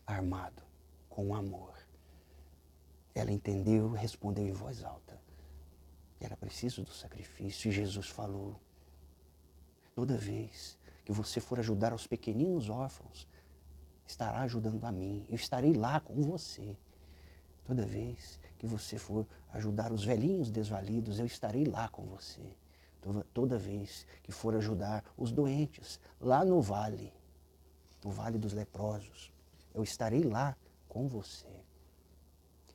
armado 0.06 0.62
com 1.08 1.34
amor. 1.34 1.74
Ela 3.14 3.32
entendeu 3.32 3.92
respondeu 3.92 4.46
em 4.46 4.52
voz 4.52 4.84
alta. 4.84 5.18
Era 6.20 6.36
preciso 6.36 6.84
do 6.84 6.92
sacrifício 6.92 7.70
e 7.70 7.72
Jesus 7.72 8.10
falou: 8.10 8.60
Toda 9.94 10.16
vez 10.16 10.78
que 11.04 11.12
você 11.12 11.40
for 11.40 11.58
ajudar 11.58 11.92
os 11.92 12.06
pequeninos 12.06 12.68
órfãos, 12.68 13.28
estará 14.06 14.40
ajudando 14.40 14.84
a 14.84 14.92
mim. 14.92 15.26
Eu 15.28 15.36
estarei 15.36 15.72
lá 15.72 16.00
com 16.00 16.22
você. 16.22 16.76
Toda 17.64 17.84
vez 17.84 18.40
que 18.58 18.66
você 18.66 18.98
for 18.98 19.26
ajudar 19.52 19.92
os 19.92 20.04
velhinhos 20.04 20.50
desvalidos, 20.50 21.18
eu 21.18 21.26
estarei 21.26 21.64
lá 21.64 21.88
com 21.88 22.04
você. 22.04 22.42
Toda, 23.34 23.58
vez 23.58 24.06
que 24.22 24.30
for 24.30 24.54
ajudar 24.54 25.04
os 25.16 25.32
doentes 25.32 25.98
lá 26.20 26.44
no 26.44 26.60
vale, 26.62 27.12
no 28.04 28.12
vale 28.12 28.38
dos 28.38 28.52
leprosos, 28.52 29.32
eu 29.74 29.82
estarei 29.82 30.22
lá 30.22 30.56
com 30.88 31.08
você. 31.08 31.48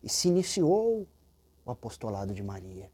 E 0.04 0.10
se 0.10 0.28
iniciou 0.28 1.08
o 1.66 1.72
apostolado 1.72 2.34
de 2.34 2.44
Maria. 2.44 2.92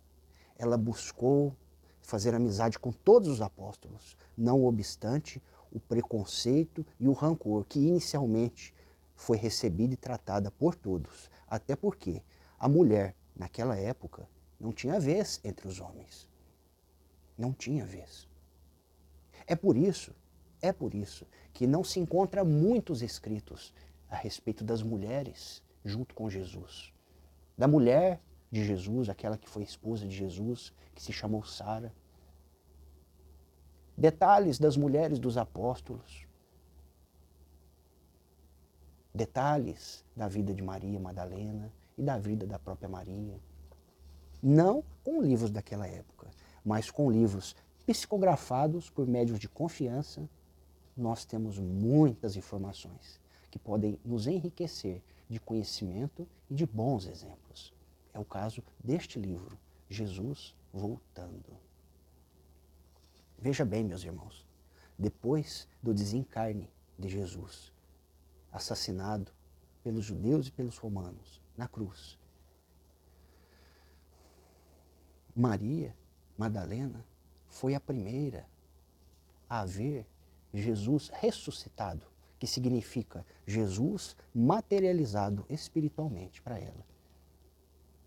Ela 0.55 0.77
buscou 0.77 1.55
fazer 2.03 2.35
amizade 2.35 2.77
com 2.77 2.91
todos 2.91 3.27
os 3.29 3.41
apóstolos, 3.41 4.15
não 4.37 4.65
obstante 4.65 5.41
o 5.71 5.79
preconceito 5.79 6.85
e 6.99 7.07
o 7.07 7.13
rancor 7.13 7.65
que 7.65 7.79
inicialmente 7.79 8.73
foi 9.15 9.37
recebida 9.37 9.93
e 9.93 9.97
tratada 9.97 10.51
por 10.51 10.75
todos. 10.75 11.31
Até 11.47 11.75
porque 11.75 12.21
a 12.59 12.67
mulher, 12.67 13.15
naquela 13.35 13.75
época, 13.75 14.27
não 14.59 14.71
tinha 14.71 14.99
vez 14.99 15.39
entre 15.43 15.67
os 15.67 15.79
homens. 15.79 16.27
Não 17.37 17.51
tinha 17.51 17.85
vez. 17.85 18.27
É 19.47 19.55
por 19.55 19.75
isso, 19.75 20.13
é 20.61 20.71
por 20.71 20.93
isso 20.93 21.25
que 21.51 21.65
não 21.65 21.83
se 21.83 21.99
encontra 21.99 22.43
muitos 22.43 23.01
escritos 23.01 23.73
a 24.09 24.15
respeito 24.15 24.63
das 24.63 24.83
mulheres 24.83 25.63
junto 25.83 26.13
com 26.13 26.29
Jesus. 26.29 26.93
Da 27.57 27.67
mulher 27.67 28.21
de 28.53 28.63
Jesus, 28.63 29.09
aquela 29.09 29.35
que 29.35 29.49
foi 29.49 29.63
esposa 29.63 30.05
de 30.05 30.15
Jesus, 30.15 30.71
que 30.93 31.01
se 31.01 31.11
chamou 31.11 31.43
Sara. 31.43 31.91
Detalhes 33.97 34.59
das 34.59 34.77
mulheres 34.77 35.17
dos 35.17 35.37
apóstolos. 35.37 36.27
Detalhes 39.11 40.05
da 40.15 40.27
vida 40.27 40.53
de 40.53 40.61
Maria 40.61 40.99
Madalena 40.99 41.73
e 41.97 42.03
da 42.03 42.19
vida 42.19 42.45
da 42.45 42.59
própria 42.59 42.87
Maria. 42.87 43.39
Não 44.39 44.83
com 45.03 45.19
livros 45.19 45.49
daquela 45.49 45.87
época, 45.87 46.29
mas 46.63 46.91
com 46.91 47.09
livros 47.09 47.55
psicografados 47.87 48.87
por 48.87 49.07
médios 49.07 49.39
de 49.39 49.49
confiança, 49.49 50.29
nós 50.95 51.25
temos 51.25 51.57
muitas 51.57 52.35
informações 52.35 53.19
que 53.49 53.57
podem 53.57 53.99
nos 54.05 54.27
enriquecer 54.27 55.01
de 55.27 55.39
conhecimento 55.39 56.27
e 56.51 56.53
de 56.53 56.67
bons 56.67 57.07
exemplos. 57.07 57.73
É 58.13 58.19
o 58.19 58.25
caso 58.25 58.63
deste 58.83 59.19
livro, 59.19 59.57
Jesus 59.89 60.55
Voltando. 60.71 61.55
Veja 63.37 63.63
bem, 63.63 63.83
meus 63.83 64.03
irmãos, 64.03 64.47
depois 64.97 65.67
do 65.81 65.93
desencarne 65.93 66.67
de 66.97 67.09
Jesus, 67.09 67.71
assassinado 68.51 69.31
pelos 69.83 70.05
judeus 70.05 70.47
e 70.47 70.51
pelos 70.51 70.77
romanos 70.77 71.41
na 71.55 71.67
cruz, 71.67 72.17
Maria 75.35 75.95
Madalena 76.37 77.05
foi 77.47 77.75
a 77.75 77.79
primeira 77.79 78.47
a 79.49 79.65
ver 79.65 80.07
Jesus 80.53 81.09
ressuscitado, 81.09 82.05
que 82.39 82.47
significa 82.47 83.25
Jesus 83.45 84.15
materializado 84.33 85.45
espiritualmente 85.49 86.41
para 86.41 86.59
ela. 86.59 86.92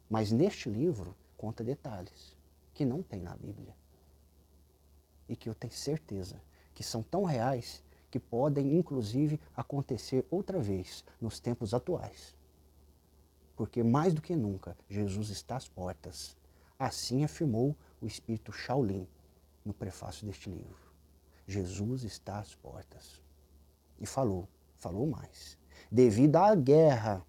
Mas 0.09 0.31
neste 0.31 0.69
livro 0.69 1.17
conta 1.37 1.65
detalhes 1.65 2.37
que 2.73 2.85
não 2.85 3.03
tem 3.03 3.21
na 3.21 3.37
Bíblia. 3.37 3.75
E 5.29 5.35
que 5.35 5.49
eu 5.49 5.55
tenho 5.55 5.73
certeza 5.73 6.41
que 6.75 6.85
são 6.85 7.03
tão 7.03 7.25
reais 7.25 7.83
que 8.11 8.21
podem, 8.21 8.77
inclusive, 8.77 9.41
acontecer 9.57 10.25
outra 10.31 10.61
vez 10.61 11.05
nos 11.21 11.41
tempos 11.41 11.75
atuais. 11.75 12.35
Porque 13.57 13.83
mais 13.83 14.15
do 14.15 14.23
que 14.23 14.37
nunca, 14.37 14.77
Jesus 14.89 15.31
está 15.31 15.57
às 15.57 15.67
portas. 15.67 16.37
Assim 16.79 17.25
afirmou 17.25 17.75
o 18.01 18.07
espírito 18.07 18.53
Shaolin, 18.53 19.09
no 19.65 19.73
prefácio 19.73 20.27
deste 20.27 20.49
livro. 20.49 20.87
Jesus 21.47 22.05
está 22.05 22.39
às 22.39 22.55
portas. 22.55 23.23
E 23.99 24.07
falou, 24.07 24.49
falou 24.77 25.07
mais. 25.07 25.59
Devido 25.91 26.37
à 26.37 26.55
guerra, 26.55 27.25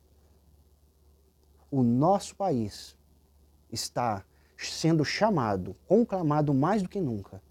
o 1.69 1.83
nosso 1.83 2.35
país 2.35 2.97
está 3.71 4.23
sendo 4.57 5.03
chamado, 5.05 5.75
conclamado 5.87 6.53
mais 6.53 6.81
do 6.81 6.89
que 6.89 6.99
nunca, 6.99 7.41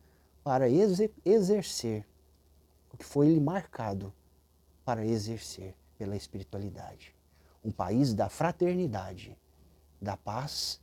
para 0.42 0.68
exercer 0.68 2.06
o 2.92 2.96
que 2.96 3.04
foi 3.04 3.28
lhe 3.28 3.40
marcado 3.40 4.12
para 4.84 5.04
exercer 5.04 5.74
pela 5.98 6.16
espiritualidade. 6.16 7.14
Um 7.64 7.70
país 7.70 8.14
da 8.14 8.28
fraternidade, 8.28 9.36
da 10.00 10.16
paz 10.16 10.80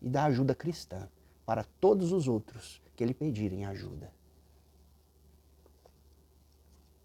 e 0.00 0.08
da 0.08 0.24
ajuda 0.24 0.54
cristã 0.54 1.08
para 1.46 1.64
todos 1.80 2.12
os 2.12 2.28
outros 2.28 2.82
que 2.94 3.04
lhe 3.04 3.14
pedirem 3.14 3.64
ajuda. 3.64 4.12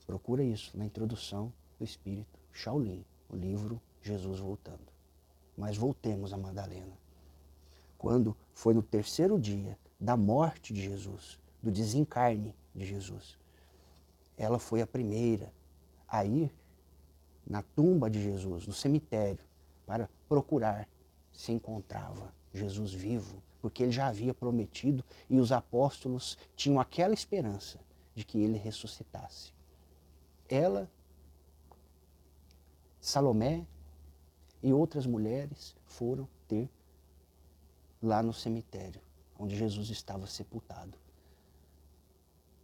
Procura 0.05 0.43
isso 0.43 0.77
na 0.77 0.85
introdução 0.85 1.53
do 1.79 1.85
Espírito 1.85 2.37
Shaolin, 2.51 3.05
o 3.29 3.35
livro 3.35 3.81
Jesus 4.01 4.39
Voltando. 4.39 4.90
Mas 5.61 5.77
voltemos 5.77 6.33
a 6.33 6.37
Madalena. 6.37 6.97
Quando 7.95 8.35
foi 8.51 8.73
no 8.73 8.81
terceiro 8.81 9.39
dia 9.39 9.77
da 9.99 10.17
morte 10.17 10.73
de 10.73 10.81
Jesus, 10.81 11.39
do 11.61 11.69
desencarne 11.69 12.55
de 12.73 12.83
Jesus, 12.83 13.37
ela 14.35 14.57
foi 14.57 14.81
a 14.81 14.87
primeira 14.87 15.53
a 16.07 16.25
ir 16.25 16.51
na 17.45 17.61
tumba 17.61 18.09
de 18.09 18.19
Jesus, 18.19 18.65
no 18.65 18.73
cemitério, 18.73 19.37
para 19.85 20.09
procurar 20.27 20.89
se 21.31 21.51
encontrava 21.51 22.33
Jesus 22.51 22.91
vivo, 22.91 23.39
porque 23.61 23.83
ele 23.83 23.91
já 23.91 24.07
havia 24.07 24.33
prometido 24.33 25.05
e 25.29 25.39
os 25.39 25.51
apóstolos 25.51 26.39
tinham 26.55 26.79
aquela 26.79 27.13
esperança 27.13 27.79
de 28.15 28.25
que 28.25 28.39
ele 28.39 28.57
ressuscitasse. 28.57 29.53
Ela, 30.49 30.89
Salomé 32.99 33.67
e 34.63 34.71
outras 34.71 35.05
mulheres 35.05 35.75
foram 35.85 36.27
ter 36.47 36.69
lá 38.01 38.21
no 38.21 38.33
cemitério, 38.33 39.01
onde 39.37 39.55
Jesus 39.55 39.89
estava 39.89 40.27
sepultado. 40.27 40.97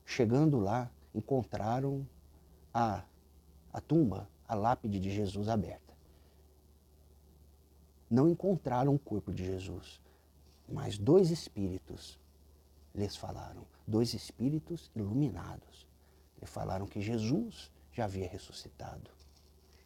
Chegando 0.05 0.60
lá, 0.60 0.91
encontraram 1.13 2.07
a, 2.73 3.03
a 3.73 3.81
tumba, 3.81 4.29
a 4.47 4.55
lápide 4.55 4.99
de 4.99 5.10
Jesus 5.10 5.49
aberta. 5.49 5.93
Não 8.10 8.29
encontraram 8.29 8.95
o 8.95 8.99
corpo 8.99 9.33
de 9.33 9.45
Jesus, 9.45 9.99
mas 10.67 10.97
dois 10.97 11.29
espíritos 11.29 12.19
lhes 12.95 13.15
falaram, 13.15 13.65
dois 13.86 14.13
espíritos 14.13 14.89
iluminados. 14.95 15.86
Lhe 16.39 16.47
falaram 16.47 16.88
que 16.88 17.01
Jesus 17.01 17.71
já 17.91 18.05
havia 18.05 18.27
ressuscitado. 18.27 19.12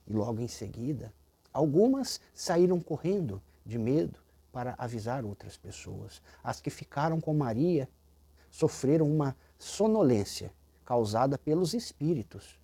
E 0.05 0.13
logo 0.13 0.41
em 0.41 0.47
seguida, 0.47 1.13
algumas 1.53 2.19
saíram 2.33 2.79
correndo 2.79 3.41
de 3.65 3.77
medo 3.77 4.19
para 4.51 4.75
avisar 4.77 5.25
outras 5.25 5.57
pessoas. 5.57 6.21
As 6.43 6.59
que 6.59 6.69
ficaram 6.69 7.21
com 7.21 7.33
Maria 7.33 7.89
sofreram 8.49 9.09
uma 9.09 9.35
sonolência 9.57 10.53
causada 10.85 11.37
pelos 11.37 11.73
espíritos 11.73 12.59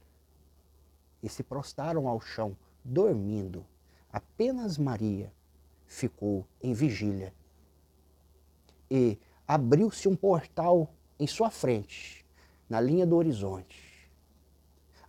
e 1.23 1.29
se 1.29 1.43
prostaram 1.43 2.07
ao 2.07 2.19
chão, 2.19 2.55
dormindo. 2.83 3.65
Apenas 4.11 4.77
Maria 4.77 5.31
ficou 5.85 6.45
em 6.61 6.73
vigília. 6.73 7.33
E 8.89 9.17
abriu-se 9.47 10.07
um 10.07 10.15
portal 10.15 10.93
em 11.19 11.25
sua 11.27 11.49
frente, 11.49 12.25
na 12.69 12.79
linha 12.79 13.05
do 13.05 13.15
horizonte, 13.15 14.11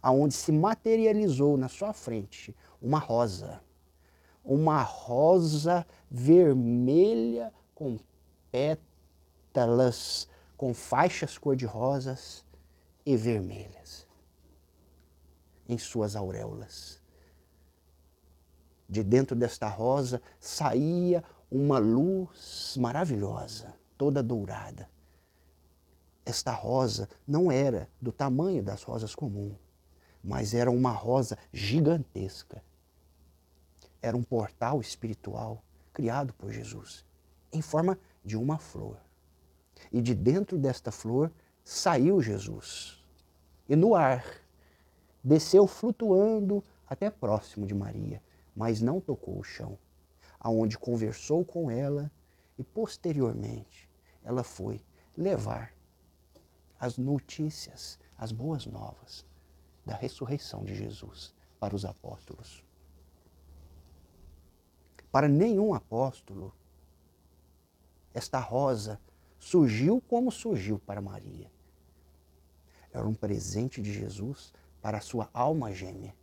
aonde 0.01 0.35
se 0.35 0.53
materializou 0.53 1.57
na 1.57 1.69
sua 1.69 1.93
frente 1.93 2.55
uma 2.81 2.99
rosa, 2.99 3.61
uma 4.49 4.83
rosa 4.83 5.87
vermelha 6.11 7.53
com 7.75 7.99
pétalas, 8.51 10.27
com 10.57 10.73
faixas 10.73 11.37
cor-de-rosas 11.37 12.47
e 13.05 13.15
vermelhas 13.15 14.07
em 15.69 15.77
suas 15.77 16.17
auréolas. 16.17 16.99
De 18.89 19.05
dentro 19.05 19.37
desta 19.37 19.69
rosa 19.69 20.23
saía 20.41 21.23
uma 21.51 21.79
luz 21.79 22.75
maravilhosa, 22.81 23.75
toda 23.99 24.23
dourada. 24.23 24.89
Esta 26.25 26.53
rosa 26.53 27.07
não 27.27 27.53
era 27.53 27.87
do 28.01 28.11
tamanho 28.11 28.63
das 28.63 28.83
rosas 28.83 29.15
comuns, 29.15 29.59
mas 30.25 30.55
era 30.55 30.71
uma 30.71 30.93
rosa 30.93 31.37
gigantesca. 31.53 32.63
Era 34.01 34.17
um 34.17 34.23
portal 34.23 34.81
espiritual 34.81 35.63
criado 35.93 36.33
por 36.35 36.53
Jesus, 36.53 37.05
em 37.53 37.61
forma 37.61 37.99
de 38.25 38.37
uma 38.37 38.59
flor. 38.59 38.99
E 39.91 40.01
de 40.01 40.15
dentro 40.15 40.59
desta 40.59 40.91
flor 40.91 41.33
saiu 41.65 42.21
Jesus 42.21 43.05
e 43.69 43.77
no 43.77 43.95
ar 43.95 44.25
desceu 45.23 45.67
flutuando 45.67 46.65
até 46.89 47.11
próximo 47.11 47.67
de 47.67 47.75
Maria, 47.75 48.23
mas 48.57 48.81
não 48.81 49.01
tocou 49.01 49.39
o 49.39 49.45
chão, 49.45 49.79
aonde 50.41 50.79
conversou 50.79 51.45
com 51.45 51.71
ela 51.71 52.11
e 52.57 52.65
posteriormente 52.65 53.89
ela 54.25 54.43
foi 54.43 54.81
levar 55.17 55.73
as 56.79 56.97
notícias, 56.97 57.99
as 58.17 58.33
boas 58.33 58.67
novas 58.67 59.27
da 59.85 59.95
ressurreição 59.95 60.65
de 60.65 60.75
Jesus 60.75 61.35
para 61.59 61.75
os 61.75 61.85
apóstolos. 61.85 62.65
Para 65.11 65.29
nenhum 65.29 65.75
apóstolo, 65.75 66.55
esta 68.13 68.39
rosa 68.39 69.01
surgiu 69.39 70.03
como 70.09 70.31
surgiu 70.31 70.79
para 70.79 71.01
Maria 71.01 71.51
era 72.93 73.07
um 73.07 73.15
presente 73.15 73.81
de 73.83 73.93
Jesus 73.93 74.53
para 74.81 74.99
a 74.99 75.01
sua 75.01 75.29
alma 75.33 75.73
gêmea, 75.73 76.15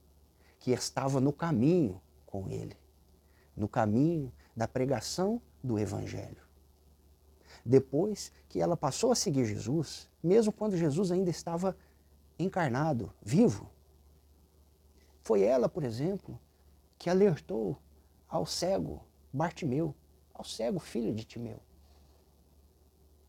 que 0.60 0.72
estava 0.72 1.20
no 1.20 1.32
caminho 1.32 2.02
com 2.26 2.50
ele, 2.50 2.78
no 3.56 3.68
caminho 3.68 4.32
da 4.56 4.68
pregação 4.68 5.42
do 5.64 5.78
Evangelho. 5.78 6.44
Depois 7.66 8.32
que 8.50 8.60
ela 8.60 8.78
passou 8.78 9.12
a 9.12 9.16
seguir 9.16 9.46
Jesus, 9.46 10.10
mesmo 10.22 10.52
quando 10.52 10.78
Jesus 10.78 11.12
ainda 11.12 11.30
estava 11.30 11.76
encarnado, 12.38 13.14
vivo, 13.22 13.70
foi 15.22 15.42
ela, 15.42 15.68
por 15.68 15.84
exemplo, 15.84 16.40
que 16.98 17.10
alertou 17.10 17.78
ao 18.36 18.46
cego 18.46 19.02
Bartimeu, 19.32 19.96
ao 20.34 20.44
cego 20.44 20.78
filho 20.78 21.14
de 21.16 21.24
Timeu, 21.24 21.62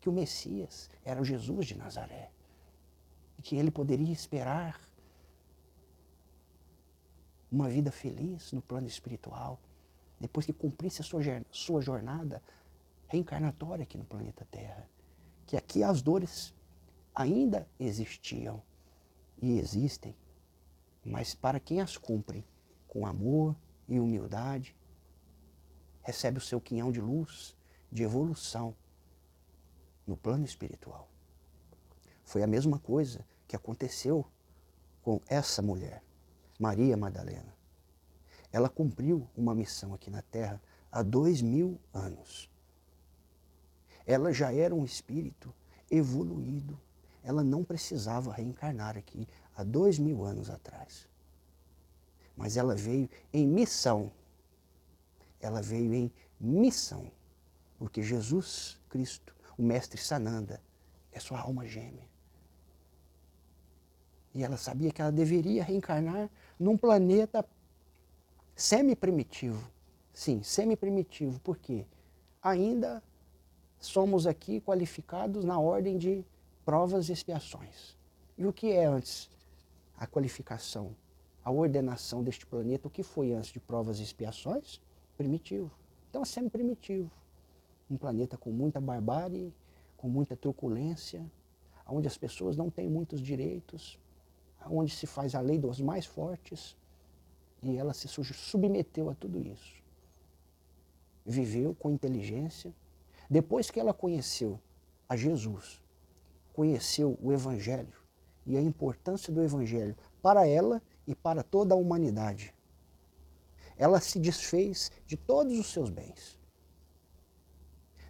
que 0.01 0.09
o 0.09 0.11
Messias 0.11 0.89
era 1.03 1.21
o 1.21 1.25
Jesus 1.25 1.67
de 1.67 1.77
Nazaré 1.77 2.29
e 3.39 3.41
que 3.41 3.55
ele 3.55 3.71
poderia 3.71 4.11
esperar 4.11 4.79
uma 7.49 7.69
vida 7.69 7.89
feliz 7.89 8.51
no 8.51 8.61
plano 8.61 8.87
espiritual, 8.87 9.59
depois 10.19 10.45
que 10.45 10.51
cumprisse 10.51 11.01
a 11.01 11.05
sua, 11.05 11.21
sua 11.51 11.81
jornada 11.81 12.43
reencarnatória 13.07 13.83
aqui 13.83 13.97
no 13.97 14.03
planeta 14.03 14.45
Terra. 14.51 14.89
Que 15.45 15.55
aqui 15.55 15.83
as 15.83 16.01
dores 16.01 16.53
ainda 17.15 17.65
existiam 17.79 18.61
e 19.41 19.57
existem, 19.57 20.13
mas 21.05 21.33
para 21.33 21.61
quem 21.61 21.79
as 21.79 21.95
cumpre 21.95 22.45
com 22.89 23.07
amor 23.07 23.55
e 23.87 23.99
humildade, 23.99 24.75
recebe 26.07 26.37
o 26.37 26.41
seu 26.41 26.61
quinhão 26.61 26.89
de 26.89 27.01
luz, 27.01 27.53
de 27.91 28.01
evolução 28.01 28.73
no 30.07 30.15
plano 30.15 30.45
espiritual. 30.45 31.09
Foi 32.23 32.41
a 32.41 32.47
mesma 32.47 32.79
coisa 32.79 33.25
que 33.45 33.57
aconteceu 33.57 34.25
com 35.01 35.19
essa 35.27 35.61
mulher, 35.61 36.01
Maria 36.57 36.95
Madalena. 36.95 37.53
Ela 38.53 38.69
cumpriu 38.69 39.27
uma 39.35 39.53
missão 39.53 39.93
aqui 39.93 40.09
na 40.09 40.21
Terra 40.21 40.61
há 40.89 41.03
dois 41.03 41.41
mil 41.41 41.77
anos. 41.93 42.49
Ela 44.05 44.31
já 44.31 44.53
era 44.53 44.73
um 44.73 44.85
espírito 44.85 45.53
evoluído. 45.91 46.79
Ela 47.21 47.43
não 47.43 47.65
precisava 47.65 48.31
reencarnar 48.31 48.97
aqui 48.97 49.27
há 49.53 49.61
dois 49.61 49.99
mil 49.99 50.23
anos 50.23 50.49
atrás. 50.49 51.05
Mas 52.37 52.55
ela 52.55 52.75
veio 52.75 53.09
em 53.33 53.45
missão. 53.45 54.09
Ela 55.39 55.61
veio 55.61 55.93
em 55.93 56.11
missão. 56.39 57.11
Porque 57.77 58.01
Jesus 58.01 58.79
Cristo, 58.89 59.35
o 59.57 59.63
Mestre 59.63 59.99
Sananda, 59.99 60.61
é 61.11 61.19
sua 61.19 61.39
alma 61.39 61.65
gêmea. 61.65 62.07
E 64.33 64.43
ela 64.43 64.57
sabia 64.57 64.91
que 64.91 65.01
ela 65.01 65.11
deveria 65.11 65.63
reencarnar 65.63 66.29
num 66.59 66.77
planeta 66.77 67.43
semi-primitivo. 68.55 69.67
Sim, 70.13 70.41
semi-primitivo. 70.43 71.39
Por 71.39 71.57
quê? 71.57 71.85
Ainda 72.41 73.01
somos 73.79 74.25
aqui 74.27 74.61
qualificados 74.61 75.43
na 75.43 75.59
ordem 75.59 75.97
de 75.97 76.25
provas 76.65 77.09
e 77.09 77.13
expiações. 77.13 77.97
E 78.37 78.45
o 78.45 78.53
que 78.53 78.71
é 78.71 78.85
antes? 78.85 79.29
A 79.97 80.05
qualificação, 80.05 80.95
a 81.43 81.51
ordenação 81.51 82.23
deste 82.23 82.45
planeta, 82.45 82.87
o 82.87 82.91
que 82.91 83.03
foi 83.03 83.33
antes 83.33 83.51
de 83.51 83.59
provas 83.59 83.99
e 83.99 84.03
expiações? 84.03 84.79
Primitivo. 85.17 85.71
Então 86.09 86.21
é 86.21 86.25
sempre 86.25 86.51
primitivo. 86.51 87.11
Um 87.89 87.97
planeta 87.97 88.37
com 88.37 88.51
muita 88.51 88.79
barbárie, 88.79 89.53
com 89.95 90.07
muita 90.07 90.35
truculência, 90.35 91.25
onde 91.87 92.07
as 92.07 92.17
pessoas 92.17 92.55
não 92.55 92.69
têm 92.69 92.89
muitos 92.89 93.19
direitos, 93.21 93.99
onde 94.69 94.93
se 94.93 95.07
faz 95.07 95.33
a 95.35 95.41
lei 95.41 95.57
dos 95.57 95.81
mais 95.81 96.05
fortes, 96.05 96.77
e 97.61 97.75
ela 97.75 97.93
se 97.93 98.07
submeteu 98.07 99.09
a 99.09 99.15
tudo 99.15 99.41
isso. 99.41 99.81
Viveu 101.25 101.73
com 101.75 101.89
inteligência. 101.89 102.73
Depois 103.29 103.71
que 103.71 103.79
ela 103.79 103.93
conheceu 103.93 104.59
a 105.09 105.17
Jesus, 105.17 105.81
conheceu 106.53 107.17
o 107.21 107.33
Evangelho 107.33 107.97
e 108.45 108.55
a 108.55 108.61
importância 108.61 109.33
do 109.33 109.43
Evangelho 109.43 109.95
para 110.21 110.47
ela 110.47 110.81
e 111.05 111.15
para 111.15 111.43
toda 111.43 111.73
a 111.73 111.77
humanidade, 111.77 112.53
ela 113.77 113.99
se 113.99 114.19
desfez 114.19 114.91
de 115.05 115.15
todos 115.15 115.57
os 115.57 115.67
seus 115.67 115.89
bens. 115.89 116.37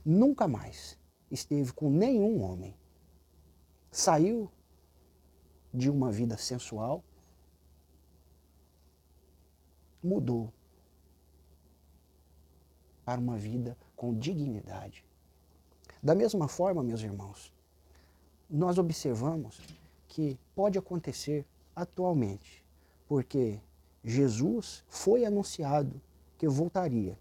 Nunca 0.06 0.48
mais 0.48 0.98
esteve 1.30 1.74
com 1.74 1.90
nenhum 1.90 2.42
homem. 2.42 2.76
Saiu 3.92 4.50
de 5.74 5.90
uma 5.90 6.12
vida 6.12 6.38
sensual, 6.38 7.04
mudou 10.02 10.54
para 13.04 13.20
uma 13.20 13.38
vida 13.38 13.78
com 13.96 14.18
dignidade. 14.18 15.06
Da 16.02 16.16
mesma 16.16 16.48
forma, 16.48 16.84
meus 16.84 17.02
irmãos, 17.02 17.54
nós 18.50 18.78
observamos 18.78 19.60
que 20.08 20.40
pode 20.56 20.78
acontecer 20.78 21.46
atualmente, 21.76 22.66
porque 23.08 23.60
Jesus 24.10 24.86
foi 24.88 25.26
anunciado 25.26 26.00
que 26.38 26.48
voltaria. 26.48 27.20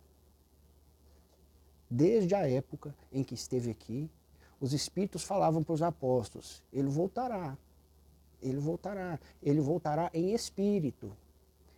Desde 1.91 2.33
a 2.33 2.49
época 2.49 2.95
em 3.13 3.25
que 3.25 3.35
esteve 3.35 3.73
aqui, 3.73 4.09
os 4.61 4.73
Espíritos 4.73 5.25
falavam 5.25 5.65
para 5.65 5.75
os 5.75 5.83
apóstolos: 5.83 6.63
Ele 6.73 6.89
voltará, 6.89 7.59
ele 8.41 8.59
voltará, 8.59 9.19
ele 9.43 9.61
voltará 9.61 10.09
em 10.15 10.33
espírito, 10.33 11.13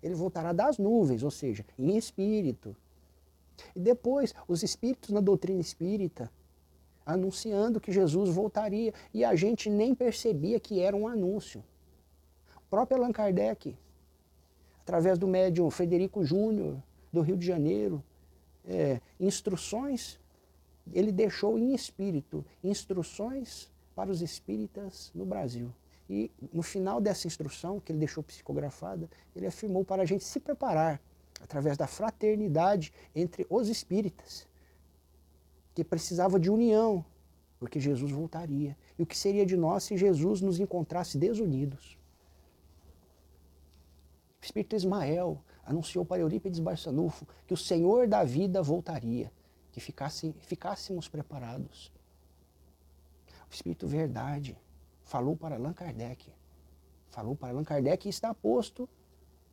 ele 0.02 0.14
voltará 0.14 0.52
das 0.52 0.76
nuvens, 0.76 1.22
ou 1.22 1.30
seja, 1.30 1.64
em 1.78 1.96
espírito. 1.96 2.76
E 3.74 3.80
depois, 3.80 4.34
os 4.46 4.62
Espíritos 4.62 5.08
na 5.08 5.20
doutrina 5.20 5.62
espírita 5.62 6.30
anunciando 7.06 7.80
que 7.80 7.90
Jesus 7.90 8.28
voltaria 8.28 8.92
e 9.14 9.24
a 9.24 9.34
gente 9.34 9.70
nem 9.70 9.94
percebia 9.94 10.60
que 10.60 10.80
era 10.80 10.94
um 10.94 11.08
anúncio. 11.08 11.64
O 12.58 12.68
próprio 12.68 12.98
Allan 12.98 13.12
Kardec 13.12 13.74
através 14.88 15.18
do 15.18 15.28
médium 15.28 15.70
Frederico 15.70 16.24
Júnior, 16.24 16.82
do 17.12 17.20
Rio 17.20 17.36
de 17.36 17.46
Janeiro, 17.46 18.02
é, 18.66 19.02
instruções, 19.20 20.18
ele 20.94 21.12
deixou 21.12 21.58
em 21.58 21.74
espírito, 21.74 22.42
instruções 22.64 23.70
para 23.94 24.10
os 24.10 24.22
espíritas 24.22 25.12
no 25.14 25.26
Brasil. 25.26 25.70
E 26.08 26.30
no 26.50 26.62
final 26.62 27.02
dessa 27.02 27.26
instrução, 27.26 27.78
que 27.78 27.92
ele 27.92 27.98
deixou 27.98 28.22
psicografada, 28.22 29.10
ele 29.36 29.46
afirmou 29.46 29.84
para 29.84 30.00
a 30.00 30.06
gente 30.06 30.24
se 30.24 30.40
preparar, 30.40 30.98
através 31.38 31.76
da 31.76 31.86
fraternidade 31.86 32.90
entre 33.14 33.46
os 33.50 33.68
espíritas, 33.68 34.48
que 35.74 35.84
precisava 35.84 36.40
de 36.40 36.48
união, 36.48 37.04
porque 37.60 37.78
Jesus 37.78 38.10
voltaria. 38.10 38.74
E 38.98 39.02
o 39.02 39.06
que 39.06 39.18
seria 39.18 39.44
de 39.44 39.54
nós 39.54 39.84
se 39.84 39.98
Jesus 39.98 40.40
nos 40.40 40.58
encontrasse 40.58 41.18
desunidos? 41.18 41.97
Espírito 44.48 44.74
Ismael 44.74 45.42
anunciou 45.62 46.06
para 46.06 46.22
Eurípides 46.22 46.58
Barçanufo 46.58 47.26
que 47.46 47.52
o 47.52 47.56
Senhor 47.56 48.08
da 48.08 48.24
vida 48.24 48.62
voltaria, 48.62 49.30
que 49.70 49.78
ficasse, 49.78 50.34
ficássemos 50.40 51.06
preparados. 51.06 51.92
O 53.50 53.52
espírito 53.52 53.86
verdade 53.86 54.56
falou 55.04 55.36
para 55.36 55.56
Allan 55.56 55.74
Kardec, 55.74 56.32
falou 57.10 57.36
para 57.36 57.50
Allan 57.50 57.64
Kardec 57.64 58.06
e 58.06 58.10
está 58.10 58.32
posto 58.32 58.88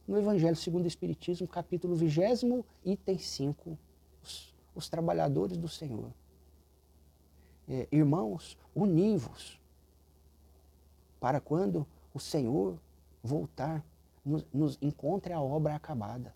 no 0.07 0.17
Evangelho 0.17 0.55
segundo 0.55 0.85
o 0.85 0.87
Espiritismo, 0.87 1.45
capítulo 1.45 1.95
20, 1.95 2.63
item 2.85 3.17
5, 3.17 3.77
os, 4.23 4.53
os 4.73 4.87
trabalhadores 4.87 5.57
do 5.57 5.67
Senhor. 5.67 6.09
É, 7.67 7.85
irmãos, 7.91 8.57
univos 8.73 9.59
para 11.19 11.41
quando 11.41 11.85
o 12.13 12.19
Senhor 12.19 12.79
voltar 13.21 13.83
nos, 14.25 14.45
nos 14.51 14.77
encontre 14.81 15.31
a 15.31 15.39
obra 15.39 15.75
acabada. 15.75 16.33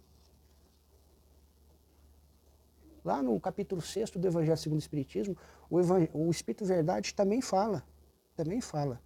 Lá 3.03 3.23
no 3.23 3.39
capítulo 3.39 3.81
6 3.81 4.11
do 4.11 4.27
Evangelho 4.27 4.57
segundo 4.57 4.77
o 4.77 4.81
Espiritismo, 4.81 5.35
o, 5.69 5.77
o 6.13 6.29
Espírito 6.29 6.65
Verdade 6.65 7.13
também 7.13 7.41
fala, 7.41 7.83
também 8.35 8.61
fala. 8.61 9.01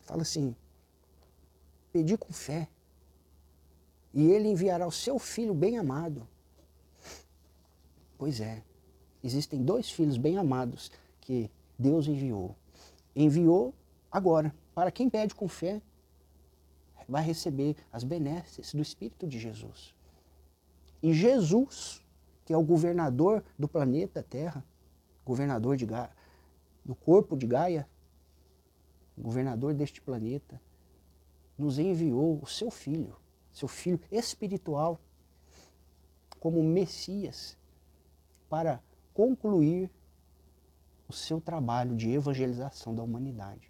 Fala 0.00 0.22
assim, 0.22 0.54
pedi 1.92 2.16
com 2.16 2.32
fé, 2.32 2.68
e 4.12 4.30
ele 4.30 4.48
enviará 4.48 4.86
o 4.86 4.92
seu 4.92 5.18
filho 5.18 5.54
bem 5.54 5.78
amado. 5.78 6.26
Pois 8.18 8.40
é, 8.40 8.62
existem 9.22 9.62
dois 9.64 9.90
filhos 9.90 10.16
bem 10.16 10.36
amados 10.36 10.90
que 11.20 11.50
Deus 11.78 12.06
enviou. 12.06 12.54
Enviou 13.14 13.74
agora, 14.10 14.54
para 14.74 14.90
quem 14.90 15.08
pede 15.08 15.34
com 15.34 15.48
fé, 15.48 15.80
vai 17.10 17.24
receber 17.24 17.76
as 17.92 18.04
benesses 18.04 18.72
do 18.72 18.80
Espírito 18.80 19.26
de 19.26 19.36
Jesus. 19.36 19.92
E 21.02 21.12
Jesus, 21.12 22.00
que 22.44 22.52
é 22.52 22.56
o 22.56 22.62
governador 22.62 23.42
do 23.58 23.66
planeta 23.66 24.22
Terra, 24.22 24.64
governador 25.24 25.76
de 25.76 25.86
Gaia, 25.86 26.16
do 26.84 26.94
corpo 26.94 27.36
de 27.36 27.48
Gaia, 27.48 27.88
governador 29.18 29.74
deste 29.74 30.00
planeta, 30.00 30.60
nos 31.58 31.80
enviou 31.80 32.38
o 32.40 32.46
seu 32.46 32.70
filho, 32.70 33.16
seu 33.52 33.66
filho 33.66 34.00
espiritual, 34.10 35.00
como 36.38 36.62
Messias, 36.62 37.58
para 38.48 38.80
concluir 39.12 39.90
o 41.08 41.12
seu 41.12 41.40
trabalho 41.40 41.96
de 41.96 42.08
evangelização 42.08 42.94
da 42.94 43.02
humanidade. 43.02 43.68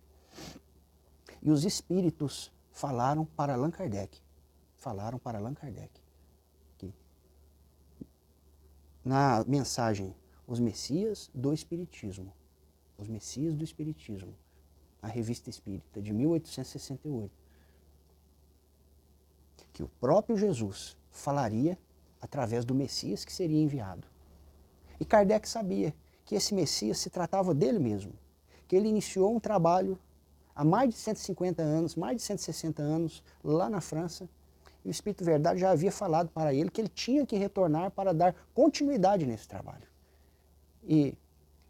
E 1.42 1.50
os 1.50 1.64
espíritos 1.64 2.53
falaram 2.81 3.27
para 3.27 3.53
Allan 3.53 3.71
Kardec. 3.71 4.19
Falaram 4.79 5.19
para 5.19 5.37
Allan 5.38 5.53
Kardec. 5.53 6.01
Que 6.79 6.95
na 9.05 9.45
mensagem 9.47 10.16
Os 10.47 10.59
Messias 10.59 11.31
do 11.35 11.53
Espiritismo. 11.53 12.33
Os 12.97 13.07
Messias 13.07 13.55
do 13.55 13.62
Espiritismo. 13.62 14.35
A 15.03 15.09
revista 15.09 15.51
espírita 15.51 16.01
de 16.01 16.11
1868. 16.12 17.31
Que 19.75 19.83
o 19.83 19.88
próprio 20.01 20.38
Jesus 20.38 20.97
falaria 21.11 21.79
através 22.19 22.64
do 22.64 22.75
Messias 22.75 23.27
que 23.27 23.33
seria 23.33 23.61
enviado. 23.61 24.09
E 24.99 25.05
Kardec 25.05 25.47
sabia 25.47 25.95
que 26.25 26.35
esse 26.35 26.55
Messias 26.55 26.99
se 26.99 27.11
tratava 27.11 27.55
dele 27.55 27.79
mesmo, 27.79 28.14
que 28.66 28.75
ele 28.75 28.88
iniciou 28.88 29.35
um 29.35 29.40
trabalho 29.40 29.99
há 30.61 30.64
mais 30.64 30.90
de 30.90 30.96
150 30.96 31.62
anos, 31.62 31.96
mais 31.96 32.18
de 32.18 32.23
160 32.23 32.83
anos, 32.83 33.23
lá 33.42 33.70
na 33.70 33.81
França, 33.81 34.29
e 34.85 34.88
o 34.88 34.90
Espírito 34.90 35.25
Verdade 35.25 35.59
já 35.59 35.70
havia 35.70 35.90
falado 35.90 36.29
para 36.29 36.53
ele 36.53 36.70
que 36.70 36.83
ele 36.83 36.88
tinha 36.88 37.25
que 37.25 37.35
retornar 37.35 37.90
para 37.90 38.12
dar 38.12 38.35
continuidade 38.53 39.25
nesse 39.25 39.49
trabalho. 39.49 39.88
E 40.87 41.14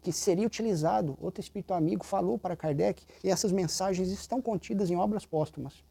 que 0.01 0.11
seria 0.11 0.45
utilizado, 0.45 1.17
outro 1.21 1.39
espírito 1.39 1.73
amigo 1.73 2.03
falou 2.03 2.37
para 2.37 2.53
Kardec, 2.53 3.01
e 3.23 3.29
essas 3.29 3.53
mensagens 3.53 4.09
estão 4.09 4.41
contidas 4.41 4.89
em 4.89 4.97
obras 4.97 5.25
póstumas, 5.25 5.85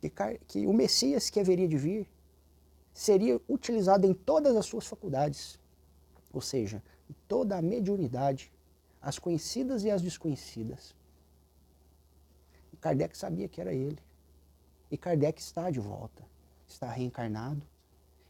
que, 0.00 0.10
que 0.46 0.66
o 0.66 0.72
Messias 0.72 1.28
que 1.28 1.38
haveria 1.38 1.68
de 1.68 1.76
vir 1.76 2.08
seria 2.94 3.38
utilizado 3.46 4.06
em 4.06 4.14
todas 4.14 4.56
as 4.56 4.64
suas 4.64 4.86
faculdades, 4.86 5.60
ou 6.32 6.40
seja, 6.40 6.82
toda 7.26 7.58
a 7.58 7.60
mediunidade, 7.60 8.50
as 8.98 9.18
conhecidas 9.18 9.84
e 9.84 9.90
as 9.90 10.00
desconhecidas. 10.00 10.96
Kardec 12.80 13.16
sabia 13.16 13.48
que 13.48 13.60
era 13.60 13.72
ele. 13.72 13.98
E 14.90 14.96
Kardec 14.96 15.40
está 15.40 15.70
de 15.70 15.80
volta, 15.80 16.24
está 16.66 16.90
reencarnado. 16.90 17.62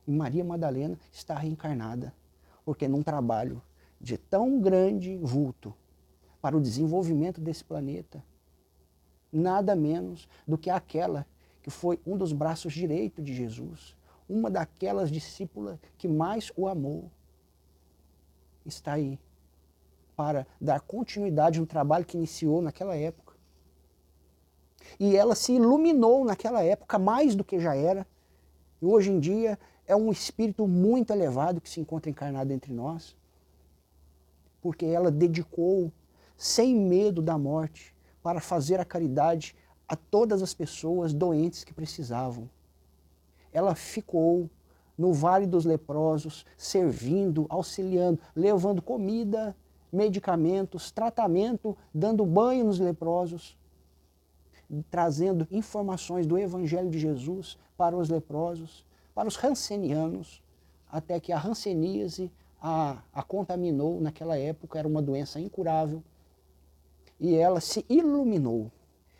E 0.06 0.10
Maria 0.10 0.44
Madalena 0.44 0.98
está 1.12 1.34
reencarnada, 1.34 2.14
porque 2.64 2.88
num 2.88 3.02
trabalho 3.02 3.62
de 4.00 4.16
tão 4.16 4.60
grande 4.60 5.16
vulto 5.18 5.74
para 6.40 6.56
o 6.56 6.60
desenvolvimento 6.60 7.40
desse 7.40 7.64
planeta, 7.64 8.24
nada 9.32 9.76
menos 9.76 10.28
do 10.46 10.56
que 10.56 10.70
aquela 10.70 11.26
que 11.62 11.70
foi 11.70 12.00
um 12.06 12.16
dos 12.16 12.32
braços 12.32 12.72
direitos 12.72 13.24
de 13.24 13.34
Jesus, 13.34 13.96
uma 14.28 14.50
daquelas 14.50 15.10
discípulas 15.10 15.78
que 15.96 16.08
mais 16.08 16.52
o 16.56 16.68
amou, 16.68 17.10
está 18.64 18.94
aí, 18.94 19.18
para 20.16 20.46
dar 20.60 20.80
continuidade 20.80 21.60
no 21.60 21.66
trabalho 21.66 22.04
que 22.04 22.16
iniciou 22.16 22.60
naquela 22.60 22.96
época. 22.96 23.27
E 24.98 25.16
ela 25.16 25.34
se 25.34 25.52
iluminou 25.52 26.24
naquela 26.24 26.62
época 26.62 26.98
mais 26.98 27.34
do 27.34 27.44
que 27.44 27.58
já 27.58 27.74
era. 27.74 28.06
E 28.80 28.86
hoje 28.86 29.10
em 29.10 29.18
dia 29.18 29.58
é 29.86 29.96
um 29.96 30.10
espírito 30.10 30.66
muito 30.66 31.12
elevado 31.12 31.60
que 31.60 31.68
se 31.68 31.80
encontra 31.80 32.10
encarnado 32.10 32.52
entre 32.52 32.72
nós. 32.72 33.16
Porque 34.60 34.86
ela 34.86 35.10
dedicou, 35.10 35.92
sem 36.36 36.74
medo 36.74 37.22
da 37.22 37.38
morte, 37.38 37.94
para 38.22 38.40
fazer 38.40 38.80
a 38.80 38.84
caridade 38.84 39.54
a 39.88 39.96
todas 39.96 40.42
as 40.42 40.52
pessoas 40.52 41.14
doentes 41.14 41.64
que 41.64 41.72
precisavam. 41.72 42.48
Ela 43.52 43.74
ficou 43.74 44.50
no 44.96 45.12
Vale 45.12 45.46
dos 45.46 45.64
Leprosos, 45.64 46.44
servindo, 46.56 47.46
auxiliando, 47.48 48.20
levando 48.34 48.82
comida, 48.82 49.56
medicamentos, 49.92 50.90
tratamento, 50.90 51.76
dando 51.94 52.26
banho 52.26 52.64
nos 52.64 52.78
leprosos, 52.78 53.56
trazendo 54.90 55.46
informações 55.50 56.26
do 56.26 56.38
Evangelho 56.38 56.90
de 56.90 56.98
Jesus 56.98 57.58
para 57.76 57.96
os 57.96 58.08
leprosos, 58.08 58.84
para 59.14 59.28
os 59.28 59.36
rancenianos, 59.36 60.42
até 60.90 61.18
que 61.18 61.32
a 61.32 61.38
ranceníase 61.38 62.30
a, 62.60 63.02
a 63.12 63.22
contaminou 63.22 64.00
naquela 64.00 64.36
época, 64.36 64.78
era 64.78 64.88
uma 64.88 65.02
doença 65.02 65.40
incurável, 65.40 66.02
e 67.20 67.34
ela 67.34 67.60
se 67.60 67.84
iluminou 67.88 68.70